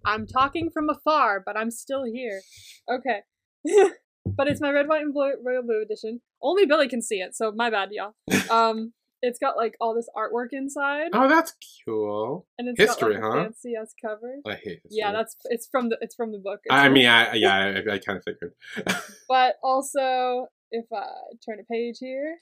[0.05, 2.43] I'm talking from afar, but I'm still here.
[2.89, 3.23] Okay.
[4.25, 6.21] but it's my red, white, and blue royal blue edition.
[6.41, 8.15] Only Billy can see it, so my bad, y'all.
[8.49, 8.93] Um,
[9.23, 11.55] it's got like all this artwork inside, Oh, that's
[11.85, 12.47] cool.
[12.59, 13.43] and it's history, got, like, huh?
[13.45, 14.37] fancy ass cover.
[14.47, 14.93] I hate this.
[14.93, 16.61] Yeah, that's it's from the it's from the book.
[16.65, 18.53] It's I mean, I yeah, I, I kind of figured.
[19.29, 21.07] but also if I
[21.45, 22.39] turn a page here,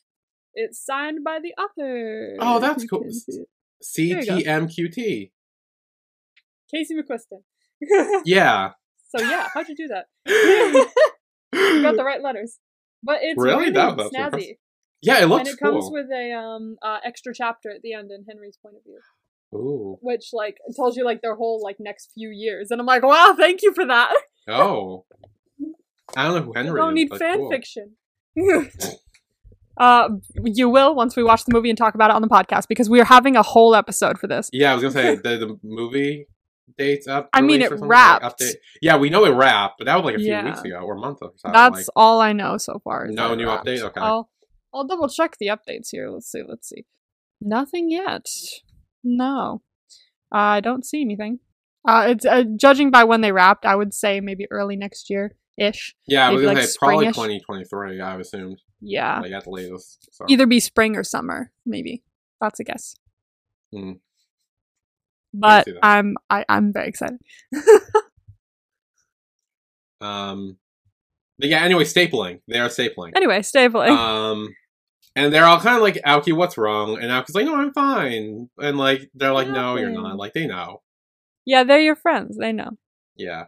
[0.55, 2.37] it's signed by the author.
[2.41, 3.01] Oh, that's cool.
[3.03, 4.29] can see it.
[4.29, 5.31] CTMQT.
[6.71, 7.43] Casey McQuiston.
[8.25, 8.71] Yeah.
[9.17, 10.07] so yeah, how'd you do that?
[11.53, 12.59] you got the right letters.
[13.03, 13.71] But it's Really?
[13.71, 14.57] really, That- snazzy,
[15.03, 18.11] yeah, it looks and it comes with a um uh, extra chapter at the end
[18.11, 18.99] in Henry's point of view,
[19.55, 19.99] Ooh.
[20.01, 23.35] which like tells you like their whole like next few years, and I'm like, wow,
[23.37, 24.11] thank you for that.
[24.49, 25.05] Oh.
[26.17, 27.51] I don't know who Henry You don't is, need fan cool.
[27.51, 27.97] fiction.
[29.77, 30.09] uh,
[30.45, 32.89] you will once we watch the movie and talk about it on the podcast because
[32.89, 34.51] we are having a whole episode for this.
[34.53, 36.27] Yeah, I was gonna say the, the movie
[36.79, 37.29] dates up.
[37.33, 38.41] I mean, it something, like, wrapped.
[38.41, 38.55] update.
[38.81, 40.45] Yeah, we know it wrapped, but that was like a few Yeah.
[40.45, 41.51] weeks ago or a month or so.
[41.53, 43.07] That's like, all I know so far.
[43.09, 43.67] No new wrapped.
[43.67, 43.81] update?
[43.83, 44.01] Okay.
[44.01, 44.31] I'll
[44.73, 46.09] I'll double check the updates here.
[46.11, 46.43] Let's see.
[46.47, 46.85] Let's see.
[47.41, 48.29] Nothing yet.
[49.03, 49.63] No,
[50.33, 51.41] I don't see anything.
[51.87, 53.67] Uh, it's uh, judging by when they wrapped.
[53.67, 55.95] I would say maybe early next year ish.
[56.07, 58.01] yeah, I was gonna like, say probably 2023.
[58.01, 60.09] I assumed Yeah, like at the latest.
[60.13, 60.27] So.
[60.29, 61.53] either be spring or summer.
[61.65, 62.03] Maybe
[62.41, 62.97] that's a guess.
[63.73, 63.93] Hmm.
[65.33, 65.79] But that.
[65.83, 67.19] I'm I, I'm very excited.
[70.05, 70.59] Um,
[71.39, 71.63] but yeah.
[71.63, 72.41] Anyway, stapling.
[72.47, 73.13] They are stapling.
[73.17, 73.97] anyway, stapling.
[73.97, 74.55] Um,
[75.17, 76.99] and they're all kind of like, Aoki, what's wrong?
[77.01, 78.49] And Aoki's like, no, I'm fine.
[78.59, 80.17] And like, they're like, no, you're not.
[80.17, 80.83] Like, they know.
[81.45, 82.37] yeah, they're your friends.
[82.37, 82.71] They know.
[83.17, 83.45] Yeah.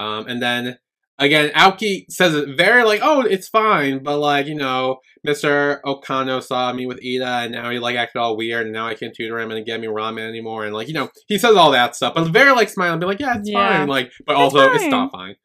[0.00, 0.78] Um, and then
[1.18, 5.80] again, Aoki says it very like, oh, it's fine, but like, you know, Mr.
[5.86, 8.94] Okano saw me with Ida and now he like acted all weird and now I
[8.94, 10.64] can't tutor him and get me ramen anymore.
[10.66, 13.20] And like, you know, he says all that stuff, but very like smiling, be like,
[13.20, 13.78] yeah, it's Yeah.
[13.78, 13.88] fine.
[13.88, 15.36] Like, but It's also it's not fine.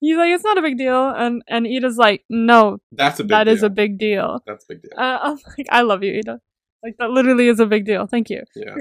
[0.00, 3.30] He's like, it's not a big deal, and and Ida's like, no, That's a big
[3.30, 3.54] that deal.
[3.54, 4.40] is a big deal.
[4.46, 4.92] That's a big deal.
[4.96, 6.38] Uh, I'm like, I love you, Ida.
[6.82, 8.06] Like that literally is a big deal.
[8.06, 8.42] Thank you.
[8.54, 8.74] yeah.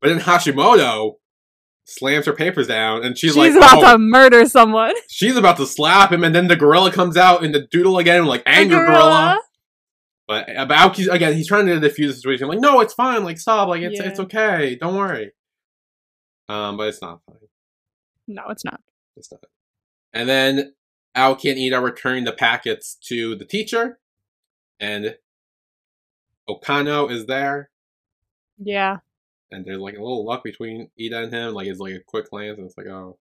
[0.00, 1.14] But then Hashimoto
[1.84, 4.94] slams her papers down and she's, like She's, like, about oh, to murder someone.
[5.08, 8.24] she's about to slap him and then the gorilla comes out in the doodle again,
[8.26, 9.40] like anger The gorilla.
[10.26, 12.48] But about Aoki's again, he's trying to defuse the situation.
[12.48, 13.24] Like, no, it's fine.
[13.24, 13.68] Like, stop.
[13.68, 14.08] Like, it's Yeah.
[14.08, 14.74] it's okay.
[14.80, 15.32] Don't worry.
[16.48, 17.36] Um, but it's not fine.
[18.26, 18.80] No, it's not.
[19.16, 19.44] It's not.
[20.14, 20.72] And then
[21.14, 23.98] Aoki and Ida return the packets to the teacher,
[24.80, 25.16] and
[26.48, 27.70] Okano is there,
[28.58, 28.98] Yeah.
[29.54, 31.54] And there's like a little luck between Ida and him.
[31.54, 33.18] Like, it's like a quick glance, and it's like, oh,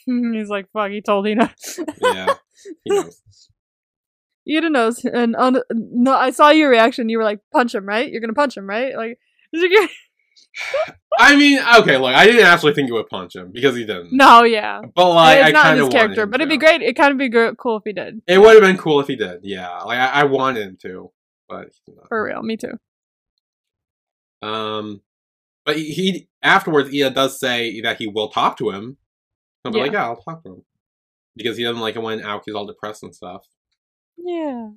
[0.06, 1.54] He's like, fuck, he told Ida.
[2.00, 2.34] Yeah,
[2.84, 3.22] he knows.
[4.48, 5.04] Ida knows.
[5.04, 7.08] And on, no, I saw your reaction.
[7.08, 8.10] You were like, punch him, right?
[8.10, 8.96] You're gonna punch him, right?
[8.96, 9.18] Like,
[11.18, 14.12] I mean, okay, look, I didn't actually think he would punch him because he didn't.
[14.12, 14.80] no, yeah.
[14.94, 16.82] But like, it's I not his character, but it'd be great.
[16.82, 18.22] It kind of be cool if he did.
[18.26, 19.40] It would have been cool if he did.
[19.42, 21.12] Yeah, like I, I wanted him to,
[21.48, 21.68] but.
[22.08, 22.72] For real, me too.
[24.42, 25.02] Um,
[25.64, 28.96] but he, he afterwards, Ida does say that he will talk to him.
[29.62, 29.84] He'll be Yeah.
[29.84, 30.64] like, "Yeah, I'll talk to him,"
[31.36, 33.46] because he doesn't like it when Aoki's all depressed and stuff.
[34.16, 34.70] Yeah.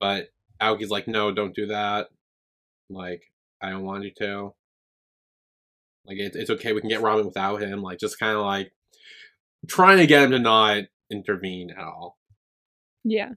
[0.00, 0.28] But
[0.60, 2.08] Aoki's like, "No, don't do that.
[2.90, 3.22] Like,
[3.62, 4.54] I don't want you to.
[6.04, 6.72] Like, it's it's okay.
[6.72, 7.80] We can get Robin without him.
[7.82, 8.72] Like, just kind of like
[9.68, 12.18] trying to get him to not intervene at all."
[13.04, 13.30] Yeah.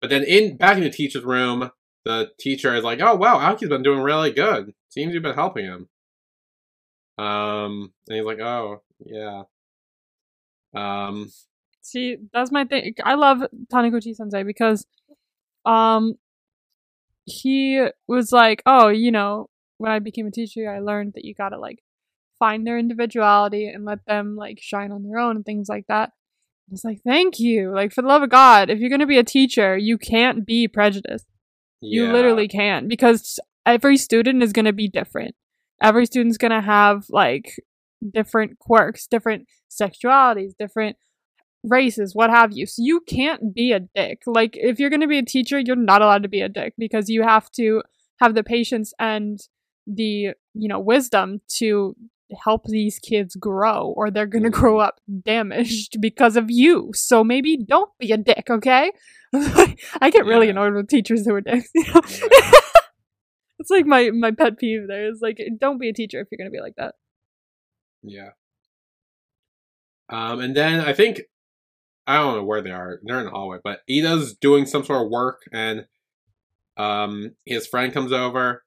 [0.00, 1.70] But then in back in the teacher's room,
[2.04, 4.72] the teacher is like, "Oh wow, Aoki's been doing really good.
[4.88, 5.88] Seems you've been helping him."
[7.18, 9.42] Um, and he's like, "Oh yeah."
[10.74, 11.30] Um,
[11.82, 12.94] See, that's my thing.
[13.04, 13.38] I love
[13.72, 14.86] Taniguchi Sensei because,
[15.64, 16.14] um,
[17.24, 19.48] he was like, oh, you know,
[19.78, 21.78] when I became a teacher, I learned that you gotta like
[22.38, 26.10] find their individuality and let them like shine on their own and things like that.
[26.10, 27.72] I was like, thank you.
[27.72, 30.68] Like, for the love of God, if you're gonna be a teacher, you can't be
[30.68, 31.26] prejudiced.
[31.80, 35.34] You literally can't because every student is going to be different.
[35.82, 37.54] Every student's going to have like
[38.12, 40.96] different quirks, different sexualities, different
[41.64, 42.66] races, what have you.
[42.66, 44.22] So you can't be a dick.
[44.26, 46.74] Like if you're going to be a teacher, you're not allowed to be a dick
[46.78, 47.82] because you have to
[48.20, 49.40] have the patience and
[49.86, 51.96] the, you know, wisdom to
[52.44, 56.90] help these kids grow or they're going to grow up damaged because of you.
[56.94, 58.92] So maybe don't be a dick, okay?
[59.34, 60.52] I get really Yeah.
[60.52, 61.70] annoyed with teachers who are dicks.
[61.74, 62.00] You know?
[62.08, 62.50] Yeah.
[63.58, 64.88] it's like my my pet peeve.
[64.88, 66.94] There is like, don't be a teacher if you're gonna be like that.
[68.02, 68.30] Yeah.
[70.08, 71.20] Um, and then I think
[72.06, 72.98] I don't know where they are.
[73.04, 75.86] They're in the hallway, but Ida's doing some sort of work, and
[76.76, 78.64] um, his friend comes over.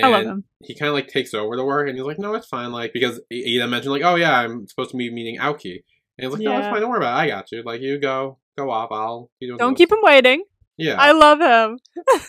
[0.00, 0.44] I love and him.
[0.62, 2.92] He kind of like takes over the work, and he's like, "No, it's fine." Like
[2.92, 5.82] because Ida mentioned, like, "Oh yeah, I'm supposed to be meeting Aoki,"
[6.18, 6.70] and he's like, "No, it's Yeah.
[6.70, 6.80] fine.
[6.80, 7.22] Don't worry about it.
[7.22, 7.62] I got you.
[7.62, 8.90] Like you go, go off.
[8.92, 10.44] I'll be doing Don't keep him waiting.
[10.76, 10.96] Yeah.
[10.98, 11.78] I love him.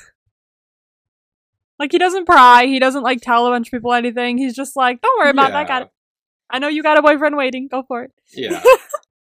[1.79, 2.65] like he doesn't pry.
[2.65, 4.37] He doesn't like tell a bunch of people anything.
[4.37, 5.55] He's just like, don't worry about it.
[5.55, 5.89] I got it.
[6.49, 7.67] I know you got a boyfriend waiting.
[7.69, 8.11] Go for it.
[8.33, 8.61] Yeah.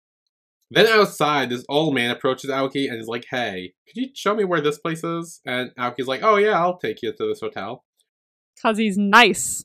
[0.71, 4.43] then outside, this old man approaches Aoki and is like, "Hey, could you show me
[4.43, 7.83] where this place is?" And Aoki's like, "Oh yeah, I'll take you to this hotel."
[8.61, 9.63] Cause he's nice.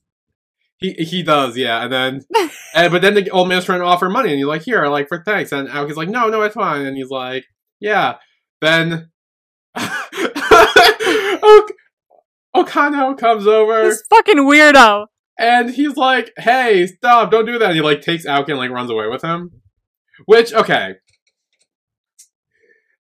[0.78, 1.82] He he does, yeah.
[1.84, 4.46] And then, and, eh, but then the old man's trying to offer money, and he's
[4.46, 7.44] like, "Here, like for thanks." And Aoki's like, "No, no, it's fine." And he's like,
[7.80, 8.16] "Yeah."
[8.60, 9.10] Then,
[9.76, 11.74] ok-
[12.54, 15.06] Okano comes over, This fucking weirdo.
[15.38, 17.30] and he's like, "Hey, stop!
[17.30, 19.50] Don't do that!" And he like takes Aoki and like runs away with him.
[20.24, 20.94] Which, okay,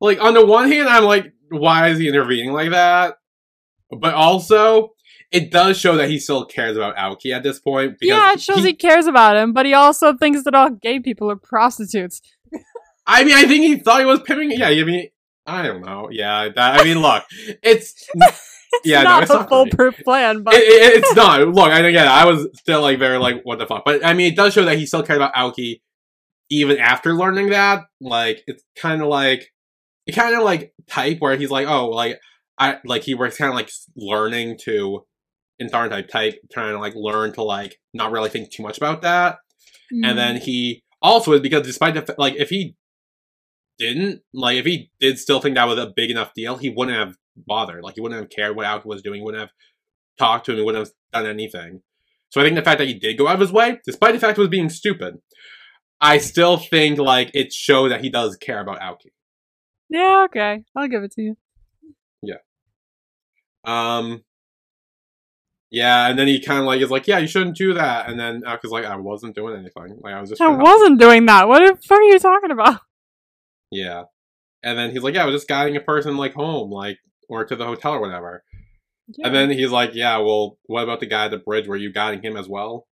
[0.01, 3.15] like on the one hand, I'm like, why is he intervening like that?
[3.89, 4.89] But also,
[5.32, 7.97] it does show that he still cares about Aoki at this point.
[7.99, 10.99] Because Yeah, it shows he, cares about him, but he also thinks that all gay
[10.99, 12.21] people are prostitutes.
[13.07, 14.51] I mean, I think he thought he was pimping.
[14.51, 15.09] Yeah, I mean,
[15.45, 16.09] I don't know.
[16.11, 17.23] Yeah, that, I mean, look,
[17.63, 18.51] it's It's
[18.84, 21.39] Yeah, no, not it's a not foolproof plan, but it, it- it's not.
[21.47, 23.84] Look, and again, I was still like very like, what the fuck?
[23.86, 25.82] But I mean, it does show that he still cared about Aoki
[26.49, 27.86] even after learning that.
[28.01, 29.53] Like, it's kind of like
[30.05, 32.19] it kind of like type where he's like, oh, like
[32.57, 35.05] I like he was kind of like learning to
[35.60, 39.01] in TharnType type trying to like learn to like not really think too much about
[39.01, 39.38] that.
[39.93, 40.05] Mm.
[40.05, 42.76] and then he also is because despite the like if he
[43.80, 46.97] didn't like if he did still think that was a big enough deal he wouldn't
[46.97, 49.51] have bothered like he wouldn't have cared what Aoki was doing he wouldn't have
[50.20, 51.82] talked to him he wouldn't have done anything
[52.30, 54.20] so I think the fact that he did go out of his way despite the
[54.20, 55.22] fact it was being stupid
[56.01, 59.12] I still think like it showed that he does care about Aoki
[59.89, 61.38] yeah, okay, I'll give it to you.
[62.22, 62.38] Yeah.
[63.64, 64.24] Um
[65.70, 68.20] yeah and then he kind of like is like yeah you shouldn't do that and
[68.20, 70.65] then uh, Aoki's like I wasn't doing anything like I was just I trying to
[70.65, 71.47] help wasn't doing that.
[71.47, 72.82] What the fuck are you talking about?
[73.70, 74.03] Yeah.
[74.63, 77.43] And then he's like, yeah, I was just guiding a person like home, like or
[77.43, 78.45] to the hotel or whatever.
[79.24, 81.68] And then he's like, yeah, well, what about the guy at the bridge?
[81.68, 82.88] Were you guiding him as well?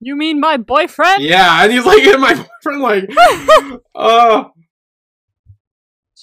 [0.00, 1.22] you mean my boyfriend?
[1.22, 3.10] yeah, and he's like, and my boyfriend, like,
[3.94, 4.50] oh,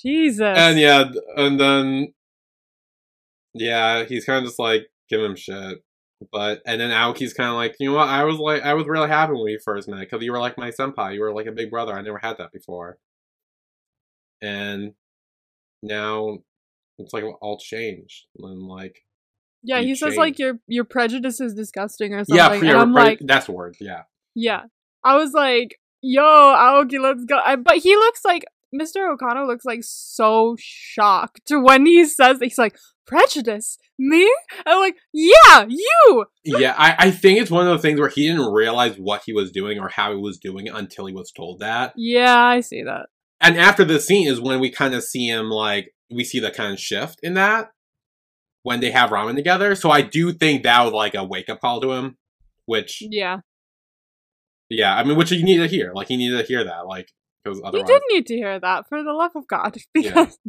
[0.02, 0.42] Jesus.
[0.42, 2.14] and yeah, and then
[3.54, 5.84] yeah, he's kind of just like give him shit.
[6.32, 8.10] But and then Aoki's kind of like, you know what?
[8.10, 10.58] I was like, I was really happy when we first met because you were like
[10.58, 11.16] my senpai.
[11.16, 11.94] You were like a big brother.
[11.94, 12.98] I never had that before.
[14.42, 14.94] And
[15.82, 16.40] now
[16.98, 19.04] it's like all changed and like
[19.64, 22.64] yeah, he says like your your prejudice is disgusting or something.
[22.64, 23.78] yeah, and I'm pre- like, that's the word.
[23.80, 24.04] Yeah,
[24.34, 24.64] yeah.
[25.04, 27.40] I was like, yo, Aoki, let's go.
[27.44, 28.44] I, but he looks like
[28.74, 29.16] Mr.
[29.16, 34.34] Okano looks like so shocked when he says he's like prejudice me.
[34.66, 36.26] I'm like, yeah, you.
[36.44, 39.34] Yeah, I, I think it's one of those things where he didn't realize what he
[39.34, 41.94] was doing or how he was doing it until he was told that.
[41.96, 43.08] Yeah, I see that.
[43.42, 46.52] And after the scene is when we kind of see him like we see the
[46.52, 47.72] kind of shift in that
[48.64, 49.76] when they have ramen together.
[49.76, 52.18] So I do think that was like a wake up call to him,
[52.66, 53.40] which Yeah,
[54.70, 55.92] yeah, I mean, which he needed to hear.
[55.94, 57.12] Like he needed to hear that, like
[57.44, 60.12] because you otherwise, did need to hear that for the love of God, Yeah.
[60.12, 60.40] because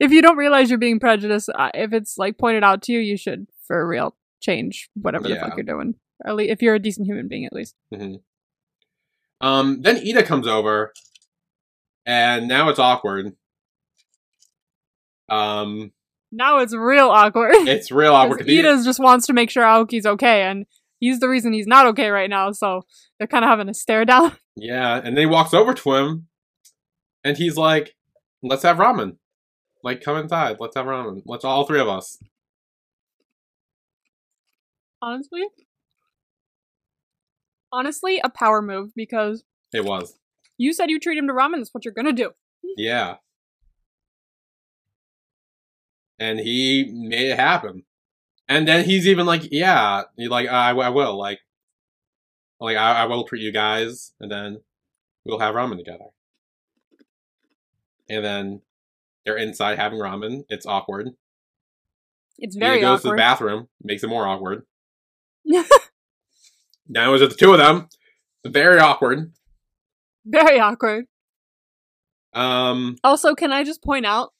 [0.00, 2.98] if you don't realize you're being prejudiced, uh, if it's like pointed out to you,
[3.00, 5.94] you should for real change whatever the fuck you're doing.
[6.24, 7.74] At least if you're a decent human being, at least.
[7.92, 8.20] Mhm.
[9.40, 10.92] Um, then Ida comes over,
[12.06, 13.36] and now it's awkward.
[15.28, 15.92] Um,
[16.32, 17.52] Now it's real awkward.
[17.54, 18.42] it's real awkward.
[18.42, 20.66] Ida just wants to make sure Aoki's okay, and
[21.00, 22.52] he's the reason he's not okay right now.
[22.52, 22.82] So
[23.18, 24.32] they're kind of having a stare down.
[24.56, 26.28] Yeah, and then he walks over to him,
[27.24, 27.96] and he's like,
[28.42, 29.16] "Let's have ramen.
[29.82, 30.58] Like, come inside.
[30.60, 31.22] Let's have ramen.
[31.26, 32.18] Let's all three of us."
[35.02, 35.42] Honestly,
[37.72, 40.18] honestly, a power move because It was,
[40.56, 41.56] you said you treat him to ramen.
[41.58, 42.32] That's what you're gonna do.
[42.76, 43.16] yeah.
[46.18, 47.82] And he made it happen.
[48.48, 51.18] And then he's even like, "Yeah, like, I, I will.
[51.18, 51.40] Like,
[52.60, 54.60] like I, I will treat you guys, and then
[55.24, 56.06] we'll have ramen together."
[58.08, 58.60] And then
[59.24, 60.44] they're inside having ramen.
[60.48, 61.10] It's awkward.
[62.38, 64.64] It's very goes to the bathroom, makes it more awkward.
[66.86, 67.88] Now it's just the two of them.
[68.46, 69.32] Very awkward.
[70.26, 71.06] very awkward.
[72.34, 74.32] Um, Also, can I just point out?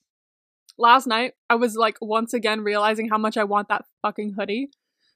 [0.77, 4.71] Last night, I was like once again realizing how much I want that fucking hoodie.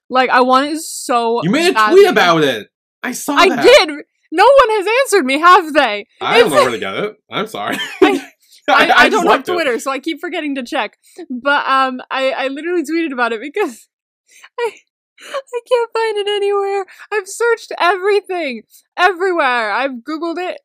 [0.09, 1.43] Like, I want it so.
[1.43, 2.69] you made a tweet about it.
[3.03, 3.63] I saw I that.
[3.63, 3.89] did.
[4.31, 6.07] No one has answered me, have they?
[6.21, 7.17] I don't It's- know where to get it.
[7.31, 7.77] I'm sorry.
[8.03, 8.25] I-
[8.71, 9.53] I, I, don't have liked it.
[9.55, 10.99] Twitter, so I keep forgetting to check.
[11.31, 13.89] But um, I, I literally tweeted about it because
[14.61, 14.73] I
[15.21, 16.85] I can't find it anywhere.
[17.11, 18.63] I've searched everything,
[18.97, 19.73] everywhere.
[19.73, 20.61] I've googled it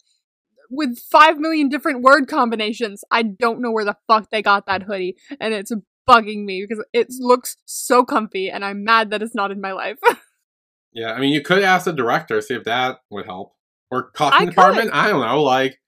[0.69, 3.03] with five million different word combinations.
[3.09, 5.71] I don't know where the fuck they got that hoodie, and it's
[6.07, 9.71] bugging me because it looks so comfy, and I'm mad that it's not in my
[9.71, 9.97] life.
[10.93, 13.53] Yeah, I mean, you could ask the director see if that would help,
[13.89, 14.91] or costume I department.
[14.93, 15.41] I don't know.
[15.41, 15.79] Like,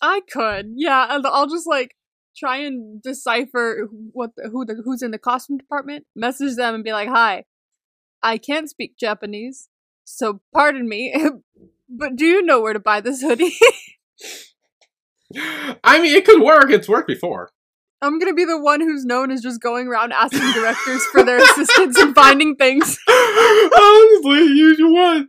[0.00, 1.14] I could, yeah.
[1.14, 1.96] and I'll just like
[2.36, 6.06] try and decipher what the, who the who's in the costume department.
[6.16, 7.44] Message them and be like, "Hi,
[8.22, 9.68] I can't speak Japanese,
[10.04, 11.14] so pardon me,
[11.88, 13.56] but do you know where to buy this hoodie?"
[15.84, 16.70] I mean, it could work.
[16.70, 17.50] It's worked before.
[18.04, 21.38] I'm gonna be the one who's known as just going around asking directors for their
[21.38, 22.98] assistance and finding things.
[23.08, 25.26] Honestly, you would.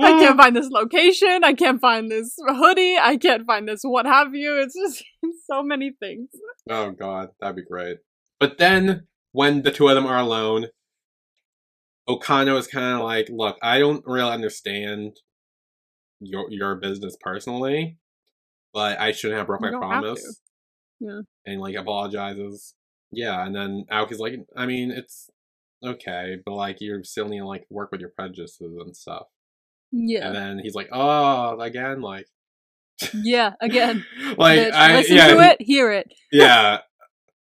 [0.00, 1.42] I can't find this location.
[1.42, 2.96] I can't find this hoodie.
[3.00, 4.60] I can't find this what have you.
[4.60, 5.04] It's just
[5.50, 6.28] so many things.
[6.70, 7.98] Oh god, that'd be great.
[8.38, 10.66] But then when the two of them are alone,
[12.08, 15.16] Okano is kind of like, "Look, I don't really understand
[16.20, 17.98] your your business personally,
[18.72, 20.40] but I shouldn't have broke You my promise."
[21.00, 21.20] Yeah.
[21.48, 22.74] And like apologizes.
[23.10, 25.30] Yeah, and then Aoki's like, "I mean, it's
[25.84, 29.26] okay, but like you still need to like work with your prejudices and stuff."
[29.90, 30.26] Yeah.
[30.26, 32.26] And then he's like, "Oh, again, like,
[33.14, 33.54] Yeah.
[33.60, 34.04] Again.
[34.36, 36.12] like Bitch, I listen yeah, to it, hear it.
[36.32, 36.80] yeah."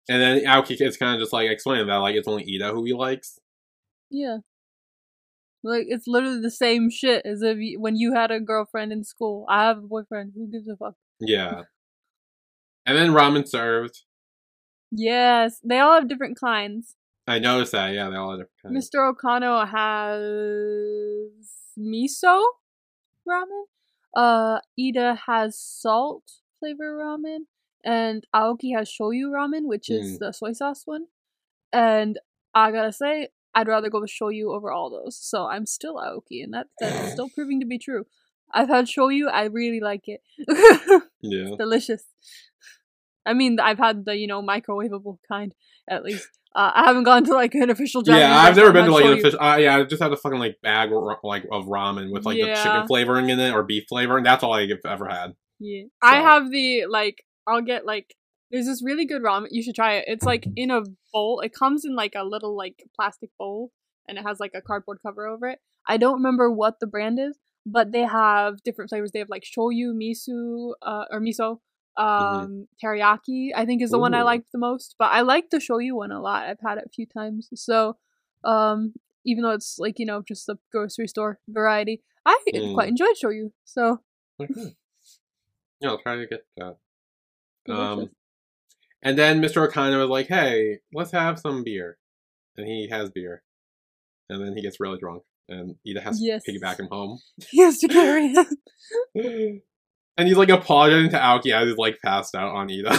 [0.08, 2.84] And then Aoki is kind of just like explaining that like it's only Ida who
[2.84, 3.38] he likes.
[4.10, 4.38] Yeah.
[5.64, 9.02] Like it's literally the same shit as if you, when you had a girlfriend in
[9.02, 9.46] school.
[9.48, 10.32] I have a boyfriend.
[10.36, 10.94] Who gives a fuck?
[11.18, 11.62] Yeah.
[12.86, 14.02] And then ramen served.
[14.92, 16.94] Yes, they all have different kinds.
[17.26, 17.92] I noticed that.
[17.92, 18.90] Yeah, they all have different kinds.
[18.94, 19.12] Mr.
[19.12, 22.42] Okano has miso
[23.28, 23.64] ramen.
[24.14, 26.22] Uh, Ida has salt
[26.60, 27.40] flavor ramen,
[27.84, 30.18] and Aoki has shoyu ramen, which is Mm.
[30.20, 31.06] the soy sauce one.
[31.72, 32.18] And
[32.54, 35.16] I gotta say, I'd rather go with shoyu over all those.
[35.18, 38.06] So I'm still Aoki, and that that's still proving to be true.
[38.54, 39.28] I've had shoyu.
[39.30, 40.22] I really like it.
[41.22, 41.56] Yeah.
[41.58, 42.04] Delicious.
[43.26, 45.54] I mean, I've had the you know microwavable kind
[45.88, 46.28] at least.
[46.54, 48.22] Uh, I haven't gone to like an official Japanese.
[48.22, 49.40] Yeah, I've never been to like an official.
[49.40, 52.38] Uh, yeah, I just had a fucking like bag or, like of ramen with like
[52.38, 54.24] the chicken flavoring in it or beef flavoring.
[54.24, 55.34] That's all I've ever had.
[55.58, 55.82] Yeah.
[56.02, 58.14] I have the like I'll get like
[58.50, 59.48] there's this really good ramen.
[59.50, 60.04] You should try it.
[60.06, 61.40] It's like in a bowl.
[61.40, 63.70] It comes in like a little like plastic bowl
[64.08, 65.58] and it has like a cardboard cover over it.
[65.86, 69.12] I don't remember what the brand is, but they have different flavors.
[69.12, 71.58] They have like shoyu, miso, uh, or miso,
[71.96, 73.50] um, teriyaki.
[73.54, 74.24] I think is the one I Ooh.
[74.24, 74.94] liked the most.
[74.98, 76.44] But I like the shoyu one a lot.
[76.46, 77.48] I've had it a few times.
[77.54, 77.96] So,
[78.44, 78.94] um,
[79.24, 82.74] even though it's like you know just the grocery store variety, I Mm.
[82.74, 83.52] quite enjoyed shoyu.
[83.64, 84.00] So
[84.40, 84.76] Okay.
[85.80, 86.76] Yeah, I'll try to get that.
[87.66, 87.98] Delicious.
[88.04, 88.10] Um,
[89.02, 89.68] and then Mr.
[89.68, 91.98] Okano was like, "Hey, let's have some beer,"
[92.56, 93.42] and he has beer,
[94.30, 96.44] and then he gets really drunk, and Ida has Yes.
[96.44, 97.18] to piggyback him home,
[97.50, 98.46] he has to carry him.
[100.16, 102.98] and he's like apologizing to Aoki as he's like passed out on Ida.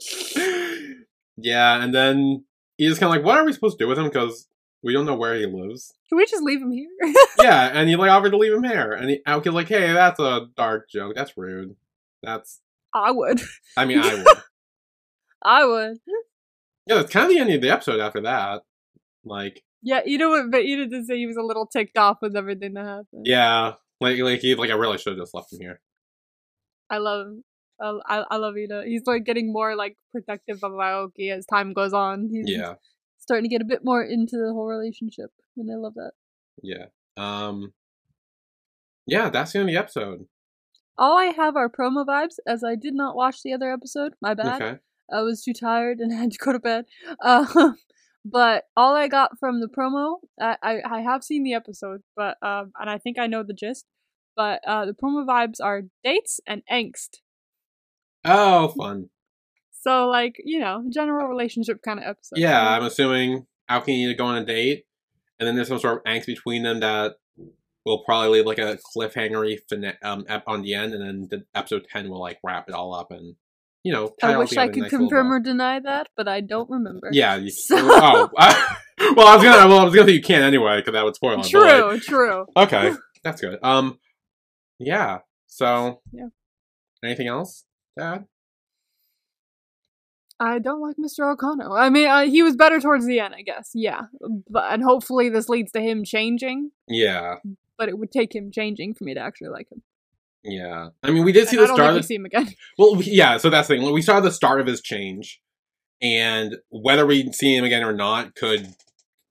[1.36, 2.44] yeah, and then
[2.80, 4.48] Ida's kind of like, "What are we supposed to do with him?" Because
[4.82, 5.94] we don't know where he lives.
[6.08, 6.88] Can we just leave him here?
[7.40, 10.20] yeah, and he like offered to leave him here, and he, Aoki's like, "Hey, that's
[10.20, 11.14] a dark joke.
[11.14, 11.76] That's rude.
[12.22, 12.60] That's,
[12.94, 13.40] I would.
[13.76, 14.26] I mean, I would."
[15.44, 15.98] I would.
[16.86, 18.62] Yeah, that's kind of the end of the episode after that.
[19.24, 22.34] Like, Yeah, Ida would, but Ida did say he was a little ticked off with
[22.34, 23.24] everything that happened.
[23.24, 25.80] yeah, like, like he, like I really should have just left him here.
[26.90, 27.28] I love
[27.80, 28.82] I, I love Ida.
[28.86, 32.28] He's like getting more like protective of Aoki as time goes on.
[32.30, 32.74] He's Yeah,
[33.18, 36.12] starting to get a bit more into the whole relationship, and I love that.
[36.62, 36.86] yeah,
[37.16, 37.72] um,
[39.06, 39.30] yeah.
[39.30, 40.26] That's the end of the episode.
[40.96, 44.14] All I have are promo vibes, as I did not watch the other episode.
[44.20, 44.60] My bad.
[44.60, 44.78] Okay.
[45.10, 46.86] I was too tired and had to go to bed.
[47.22, 47.72] Uh,
[48.24, 52.36] but all I got from the promo, I, I, I have seen the episode, but
[52.42, 53.86] um, and I think I know the gist.
[54.38, 57.16] But uh, the promo vibes are dates and angst.
[58.24, 59.10] Oh, fun.
[59.82, 62.38] So like you know, general relationship kind of episode.
[62.38, 64.86] Yeah, I'm assuming Aoki need to go on a date,
[65.40, 67.16] and then there's some sort of angst between them that
[67.84, 69.58] will probably leave like a cliffhangery
[70.02, 73.10] um on the end, and then the episode ten will like wrap it all up
[73.10, 73.34] and
[73.82, 74.14] you know.
[74.22, 77.08] I wish I together in a could confirm or deny that, but I don't remember.
[77.10, 77.34] Yeah.
[77.34, 78.30] You, So- oh.
[78.38, 79.66] well, I was gonna.
[79.68, 81.38] Well, I was gonna say you can't anyway because that would spoil it.
[81.38, 82.46] like, True, true.
[82.56, 82.92] okay,
[83.24, 83.58] that's good.
[83.64, 83.98] Um,
[84.78, 85.18] yeah.
[85.46, 86.00] So.
[86.12, 86.28] Yeah.
[87.04, 87.64] Anything else,
[87.96, 88.24] Dad?
[90.40, 91.34] I don't like Mr.
[91.34, 91.76] Okano.
[91.78, 93.70] I mean, uh, he was better towards the end, I guess.
[93.74, 94.02] Yeah,
[94.48, 96.70] but and hopefully this leads to him changing.
[96.88, 97.36] Yeah.
[97.76, 99.82] But it would take him changing for me to actually like him.
[100.44, 100.88] Yeah.
[101.02, 101.92] I mean, we did see And the I don't start.
[101.94, 102.48] we Of, see him again.
[102.78, 103.36] well, yeah.
[103.36, 103.92] So that's the thing.
[103.92, 105.40] We saw the start of his change,
[106.00, 108.74] and whether we see him again or not could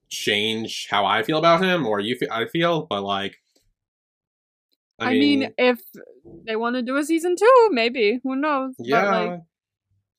[0.10, 2.30] change how I feel about him or you feel.
[2.32, 3.38] I feel, but like.
[5.00, 5.80] I mean, if
[6.46, 8.74] they want to do a season two, maybe who knows?
[8.80, 9.10] yeah.
[9.10, 9.40] Like,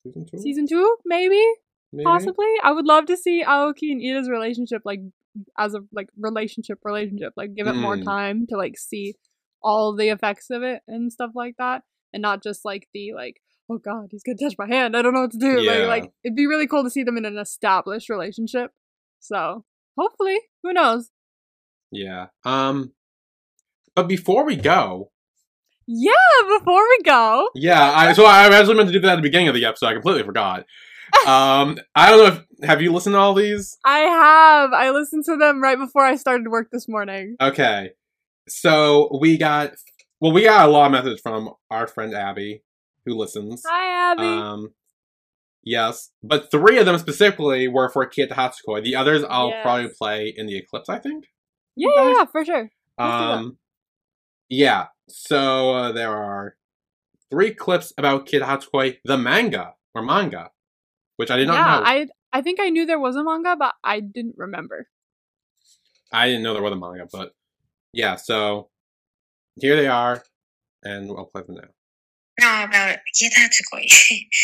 [0.03, 1.43] season two, season two, maybe,
[1.91, 2.05] maybe?
[2.05, 2.47] possibly.
[2.63, 5.01] I would love to see Aoki and Ida's relationship like
[5.57, 7.33] as a like relationship relationship.
[7.35, 8.05] Like give it more Mm.
[8.05, 9.15] time to like see
[9.61, 13.41] all the effects of it and stuff like that, and not just like the like.
[13.71, 14.97] Oh God, he's gonna touch my hand.
[14.97, 15.61] I don't know what to do.
[15.61, 15.85] Yeah.
[15.85, 18.71] Like, like it'd be really cool to see them in an established relationship.
[19.19, 19.63] So
[19.95, 21.11] hopefully, who knows?
[21.91, 22.27] Yeah.
[22.43, 22.93] Um.
[23.99, 25.11] But before we go,
[25.85, 26.13] Yeah,
[26.57, 29.49] before we go, yeah, I so I actually meant to do that at the beginning
[29.49, 29.87] of the episode.
[29.87, 30.65] I completely forgot.
[31.27, 32.25] Um, I don't know
[32.61, 33.77] if have you listened to all these?
[33.83, 34.71] I have.
[34.71, 37.35] I listened to them right before I started work this morning.
[37.41, 37.89] Okay,
[38.47, 39.73] so we got
[40.21, 42.63] well, we got a lot of messages from our friend Abby
[43.05, 43.63] who listens.
[43.67, 44.21] Hi, Abby.
[44.23, 44.73] Um,
[45.63, 48.81] yes, but three of them specifically were for Kieta Hatsukoi.
[48.81, 49.63] The others I'll Yes.
[49.63, 50.87] probably play in the eclipse.
[50.87, 51.25] I think.
[51.75, 52.69] yeah, yeah, yeah, for sure.
[52.99, 53.11] Let's.
[53.11, 53.57] Um,
[54.49, 54.87] yeah.
[55.07, 56.55] So uh, there are
[57.29, 60.51] three clips about Kieta Hatsukoi, the manga or manga,
[61.17, 61.83] which I did not yeah, know.
[61.85, 64.87] I I think I knew there was a manga, but I didn't remember.
[66.11, 67.33] I didn't know there was a manga, but
[67.93, 68.15] yeah.
[68.15, 68.69] So
[69.59, 70.23] here they are,
[70.83, 71.69] and I'll play them now.
[72.39, 73.87] Now about Kieta Hatsukoi.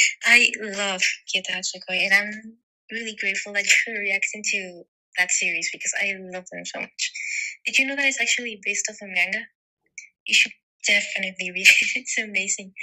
[0.26, 1.02] I love
[1.34, 2.58] Kieta Hatsukoi, and I'm
[2.92, 4.84] really grateful that you're reacting to
[5.18, 7.12] that series because I love them so much.
[7.66, 9.46] Did you know that it's actually based off a manga?
[10.28, 10.54] You should
[10.88, 11.92] definitely read it.
[11.96, 12.74] It's amazing.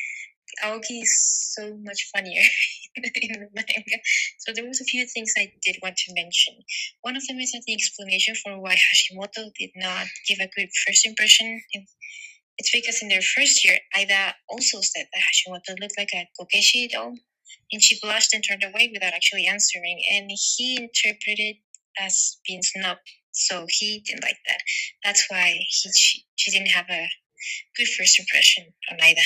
[0.64, 2.43] Aoki is so much funnier
[2.97, 3.99] in the manga.
[4.38, 6.55] So there was a few things I did want to mention.
[7.03, 10.68] One of them is that the explanation for why Hashimoto did not give a good
[10.86, 11.62] first impression
[12.59, 16.90] it's because in their first year, Aida also said that Hashimoto looked like a Kokeshi
[16.90, 17.16] doll,
[17.72, 21.57] and she blushed and turned away without actually answering, and he interpreted
[21.99, 23.01] as being snubbed,
[23.32, 24.61] so he didn't like that.
[25.05, 27.09] That's why he she, she didn't have a
[27.76, 29.20] good first impression on Aida.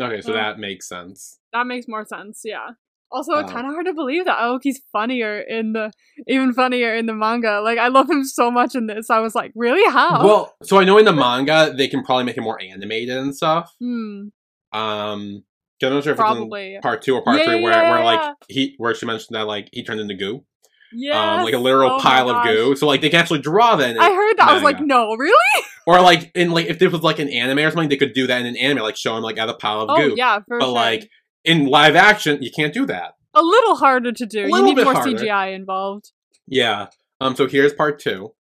[0.00, 0.34] Okay, so Oh.
[0.34, 1.38] that makes sense.
[1.52, 2.42] That makes more sense.
[2.44, 2.70] Yeah.
[3.10, 3.56] Also, it's Wow.
[3.56, 5.92] kind of hard to believe that Aoki's funnier in the
[6.26, 7.60] even funnier in the manga.
[7.60, 9.10] Like I love him so much in this.
[9.10, 9.84] I was like, really?
[9.92, 10.24] How?
[10.24, 13.36] Well, so I know in the manga they can probably make him more animated and
[13.36, 13.74] stuff.
[13.78, 14.28] hmm,
[14.72, 15.44] Um,
[15.78, 16.68] 'cause I'm not sure if probably.
[16.70, 18.04] it's in part two or part Yeah, three where, yeah, where yeah.
[18.04, 20.46] like he where she mentioned that like he turned into goo,
[20.94, 21.36] Yeah.
[21.38, 22.76] um, like a literal Oh pile of goo.
[22.76, 23.90] So like they can actually draw that.
[23.90, 24.48] In I heard that.
[24.48, 25.34] I was like, no, really?
[25.84, 28.28] Or like in like if this was like an anime or something, they could do
[28.28, 30.14] that in an anime, like show him like as a pile of Oh goo.
[30.16, 30.74] yeah, for but sure.
[30.74, 31.10] like
[31.44, 33.14] in live action, you can't do that.
[33.34, 34.42] a little harder to do.
[34.42, 35.10] A You little need bit more harder.
[35.10, 36.12] CGI involved.
[36.46, 36.86] Yeah.
[37.20, 37.34] Um.
[37.34, 38.32] So here's part two.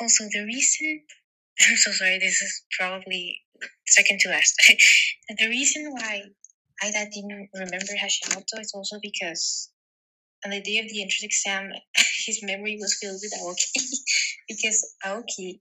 [0.00, 1.02] Also, the reason
[1.70, 2.18] I'm so sorry.
[2.18, 3.40] This is probably
[3.86, 4.54] second to last.
[5.38, 6.22] the reason why
[6.82, 9.70] Aida didn't remember Hashimoto is also because
[10.44, 11.70] on the day of the entrance exam,
[12.26, 13.86] his memory was filled with Aoki
[14.48, 15.60] because Aoki,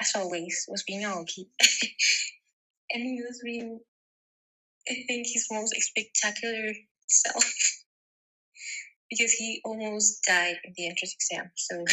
[0.00, 1.46] as always, was being Aoki.
[2.90, 3.80] and he was being,
[4.88, 6.72] I think, his most spectacular
[7.08, 7.44] self
[9.10, 11.50] because he almost died in the entrance exam.
[11.56, 11.84] So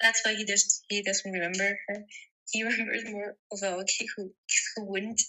[0.00, 2.04] that's why he does he doesn't remember her.
[2.50, 4.30] He remembers more of Aoki who
[4.76, 5.20] who wouldn't.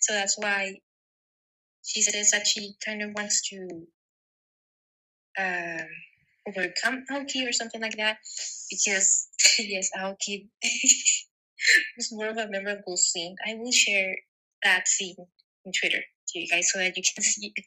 [0.00, 0.76] So that's why
[1.84, 3.86] she says that she kind of wants to
[5.38, 5.86] um,
[6.48, 8.18] overcome Aoki or something like that
[8.70, 9.28] because
[9.58, 10.48] yes, Aoki
[11.96, 13.36] was more of a memorable scene.
[13.46, 14.14] I will share
[14.64, 15.16] that scene
[15.66, 17.64] on Twitter to you guys so that you can see it.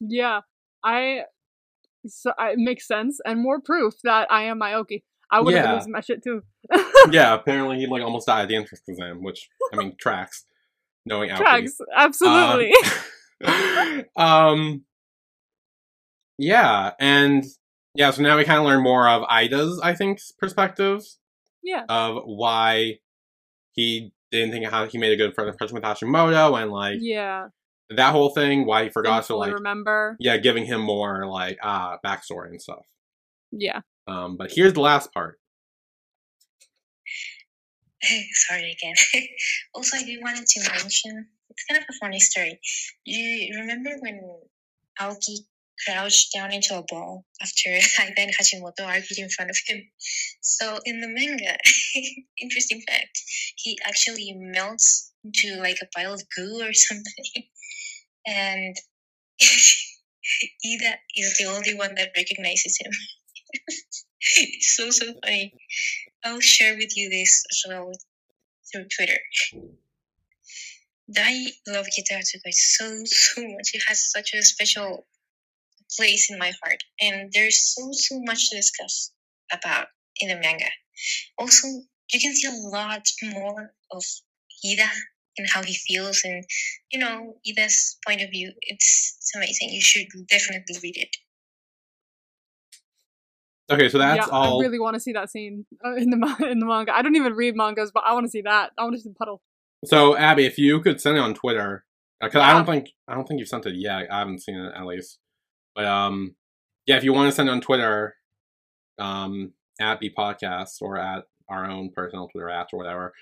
[0.00, 0.40] Yeah,
[0.84, 1.22] I.
[2.06, 5.02] So I- it makes sense, and more proof that I am my Aoki.
[5.30, 5.70] I would have Yeah.
[5.70, 6.42] been losing my shit too.
[7.10, 10.44] yeah, apparently he like almost died at the entrance exam, which I mean tracks.
[11.04, 11.36] Knowing Aoki.
[11.38, 12.72] Tracks, absolutely.
[14.16, 14.84] um
[16.38, 17.44] yeah and
[17.94, 21.02] yeah so now we kind of learn more of ida's i think perspective
[21.62, 22.98] yeah, of why
[23.72, 27.48] he didn't think how he made a good friend impression with hashimoto and like yeah.
[27.90, 30.16] that whole thing why he forgot Didn't to fully like remember.
[30.20, 32.84] yeah giving him more like uh backstory and stuff
[33.50, 35.38] Yeah, um but here's the last part
[38.48, 38.94] Sorry again.
[39.74, 42.60] also, I do wanted to mention it's kind of a funny story.
[43.04, 44.20] Do you remember when
[45.00, 45.38] Aoki
[45.84, 49.82] crouched down into a ball after and Hashimoto argued in front of him?
[50.40, 51.56] So in the manga,
[52.40, 53.20] interesting fact,
[53.56, 57.44] he actually melts into like a pile of goo or something,
[58.26, 58.76] and
[59.40, 62.92] Ida is the only one that recognizes him.
[64.36, 65.52] it's so so funny.
[66.24, 67.92] I'll share with you this as well
[68.72, 69.18] through Twitter.
[71.16, 73.70] I love Kieta Hatsukoi so so much.
[73.74, 75.06] It has such a special
[75.96, 79.12] place in my heart, and there's so so much to discuss
[79.52, 79.86] about
[80.20, 80.70] in the manga.
[81.38, 81.68] Also,
[82.12, 84.04] you can see a lot more of
[84.64, 84.88] Ida
[85.38, 86.44] and how he feels, and
[86.90, 88.52] you know Ida's point of view.
[88.62, 89.70] It's it's amazing.
[89.70, 91.16] You should definitely read it.
[93.70, 94.32] okay so that's yeah.
[94.32, 96.94] all I really want to see that scene uh, in the in the manga.
[96.94, 98.72] I don't even read mangas, but I want to see that.
[98.78, 99.42] I want to see the puddle.
[99.84, 101.84] so abby if you could send it on twitter
[102.20, 104.72] because i don't think i don't think you've sent it yet i haven't seen it
[104.74, 105.18] at least
[105.76, 106.34] but um
[106.86, 108.14] yeah if you want to send on twitter
[108.98, 113.12] um at b podcast or at our own personal twitter at or whatever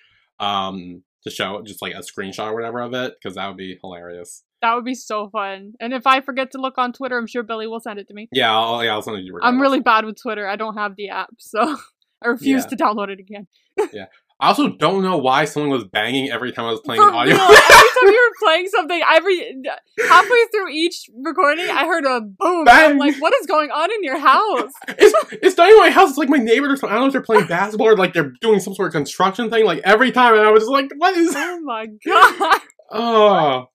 [0.41, 3.79] um to show just like a screenshot or whatever of it because that would be
[3.83, 5.73] hilarious That would be so fun.
[5.81, 8.15] And if I forget to look on Twitter, I'm sure Billy will send it to
[8.15, 8.29] me.
[8.33, 10.47] yeah i'll, yeah, I'll send it to you I'm really bad with Twitter.
[10.47, 11.61] I don't have the app, so
[12.25, 12.69] I refuse Yeah.
[12.69, 13.47] to download it again.
[14.41, 17.15] i also don't know why someone was banging every time i was playing For an
[17.15, 19.63] audio real, every time you were playing something, every
[20.09, 22.67] halfway through each recording, I heard a boom.
[22.69, 24.73] I'm like, what is going on in your house?
[24.89, 26.11] it's it's not even my house.
[26.11, 26.91] It's like my neighbor or something.
[26.91, 29.49] I don't know if they're playing basketball or like they're doing some sort of construction
[29.51, 29.65] thing.
[29.65, 32.61] Like every time, and I was just like, "What is?" Oh my god.
[32.91, 33.67] Oh,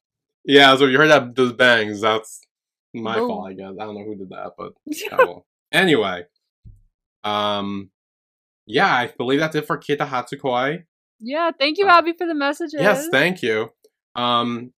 [0.45, 0.75] yeah.
[0.75, 2.41] So if you heard that those bangs, that's
[2.93, 3.29] my Boom.
[3.29, 3.49] fault.
[3.49, 4.73] I guess I don't know who did that, but
[5.13, 5.45] oh, well.
[5.71, 6.25] anyway,
[7.23, 7.89] um,
[8.69, 10.83] yeah, I believe that's it for Kieta Hatsukoi.
[11.19, 12.79] yeah, thank you, Uh, Abby, for the messages.
[12.79, 13.71] Yes, thank you.
[14.15, 14.71] Um,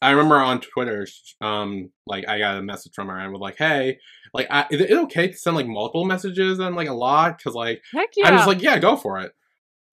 [0.00, 1.06] I remember on Twitter,
[1.40, 3.98] um, like I got a message from her and was like, "Hey,
[4.34, 7.38] like, I, is it okay to send like multiple messages and like a lot?
[7.38, 8.28] Because like." Heck yeah.
[8.28, 9.32] I'm just like, yeah, go for it.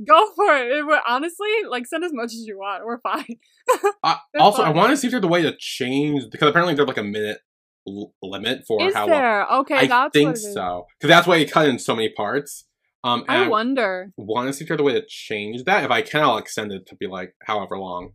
[0.08, 0.72] Go for it.
[0.72, 2.86] It honestly, like, send as much as you want.
[2.86, 3.26] We're fine.
[4.04, 6.88] Uh, also, I want to see if there's a way to change because apparently there's
[6.88, 7.40] like a minute
[7.88, 9.10] l- limit for is how long.
[9.10, 9.48] there?
[9.60, 12.66] Okay, I think it so because that's why you cut in so many parts.
[13.04, 14.12] Um, I wonder.
[14.18, 15.84] want to see if there's a way to change that.
[15.86, 18.12] If I can, I'll extend it to be like however long.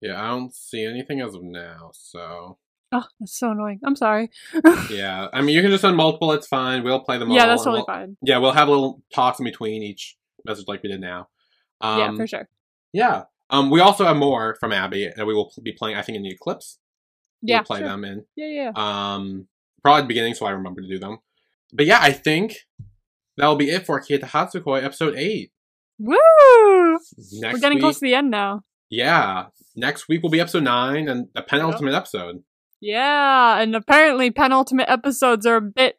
[0.00, 1.90] Yeah, I don't see anything as of now.
[1.94, 2.58] So
[2.92, 3.80] Oh, that's so annoying.
[3.84, 4.30] I'm sorry.
[4.90, 6.32] yeah, I mean, you can just send multiple.
[6.32, 6.82] It's fine.
[6.84, 7.36] We'll play them all.
[7.36, 8.16] yeah, that's totally we'll- fine.
[8.22, 11.28] Yeah, we'll have little talks in between each message like we did now.
[11.80, 12.48] Um, yeah, for sure.
[12.92, 13.24] Yeah.
[13.50, 15.96] Um, we also have more from Abby and we will be playing.
[15.96, 16.78] I think in the Eclipse.
[17.42, 17.88] Yeah, we'll play sure.
[17.88, 18.24] them in.
[18.34, 18.72] Yeah, yeah.
[18.74, 19.46] Um,
[19.82, 21.18] probably the beginning, so I remember to do them.
[21.72, 22.56] But yeah, I think
[23.36, 25.52] that'll be it for Kieta Hatsukoi episode eight.
[25.98, 26.16] Woo!
[26.92, 28.62] Next We're getting week, close to the end now.
[28.90, 29.46] yeah.
[29.78, 32.42] Next week will be episode nine and the penultimate episode.
[32.80, 35.98] Yeah, and apparently penultimate episodes are a bit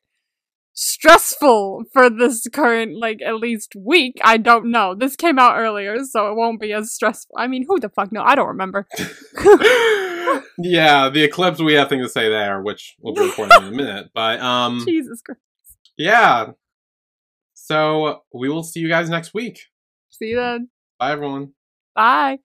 [0.73, 4.15] stressful for this current, like, at least week.
[4.23, 4.95] I don't know.
[4.95, 7.35] This came out earlier, so it won't be as stressful.
[7.37, 8.23] I mean, who the fuck know?
[8.23, 8.87] I don't remember.
[10.57, 11.59] yeah, the Eclipse.
[11.59, 14.09] We have things to say there, which we'll be recording in a minute.
[14.13, 15.39] But um, Jesus Christ.
[15.97, 16.47] yeah.
[17.67, 19.59] So we will see you guys next week.
[20.09, 20.69] See you then.
[20.99, 21.51] Bye, everyone.
[21.95, 22.39] Bye.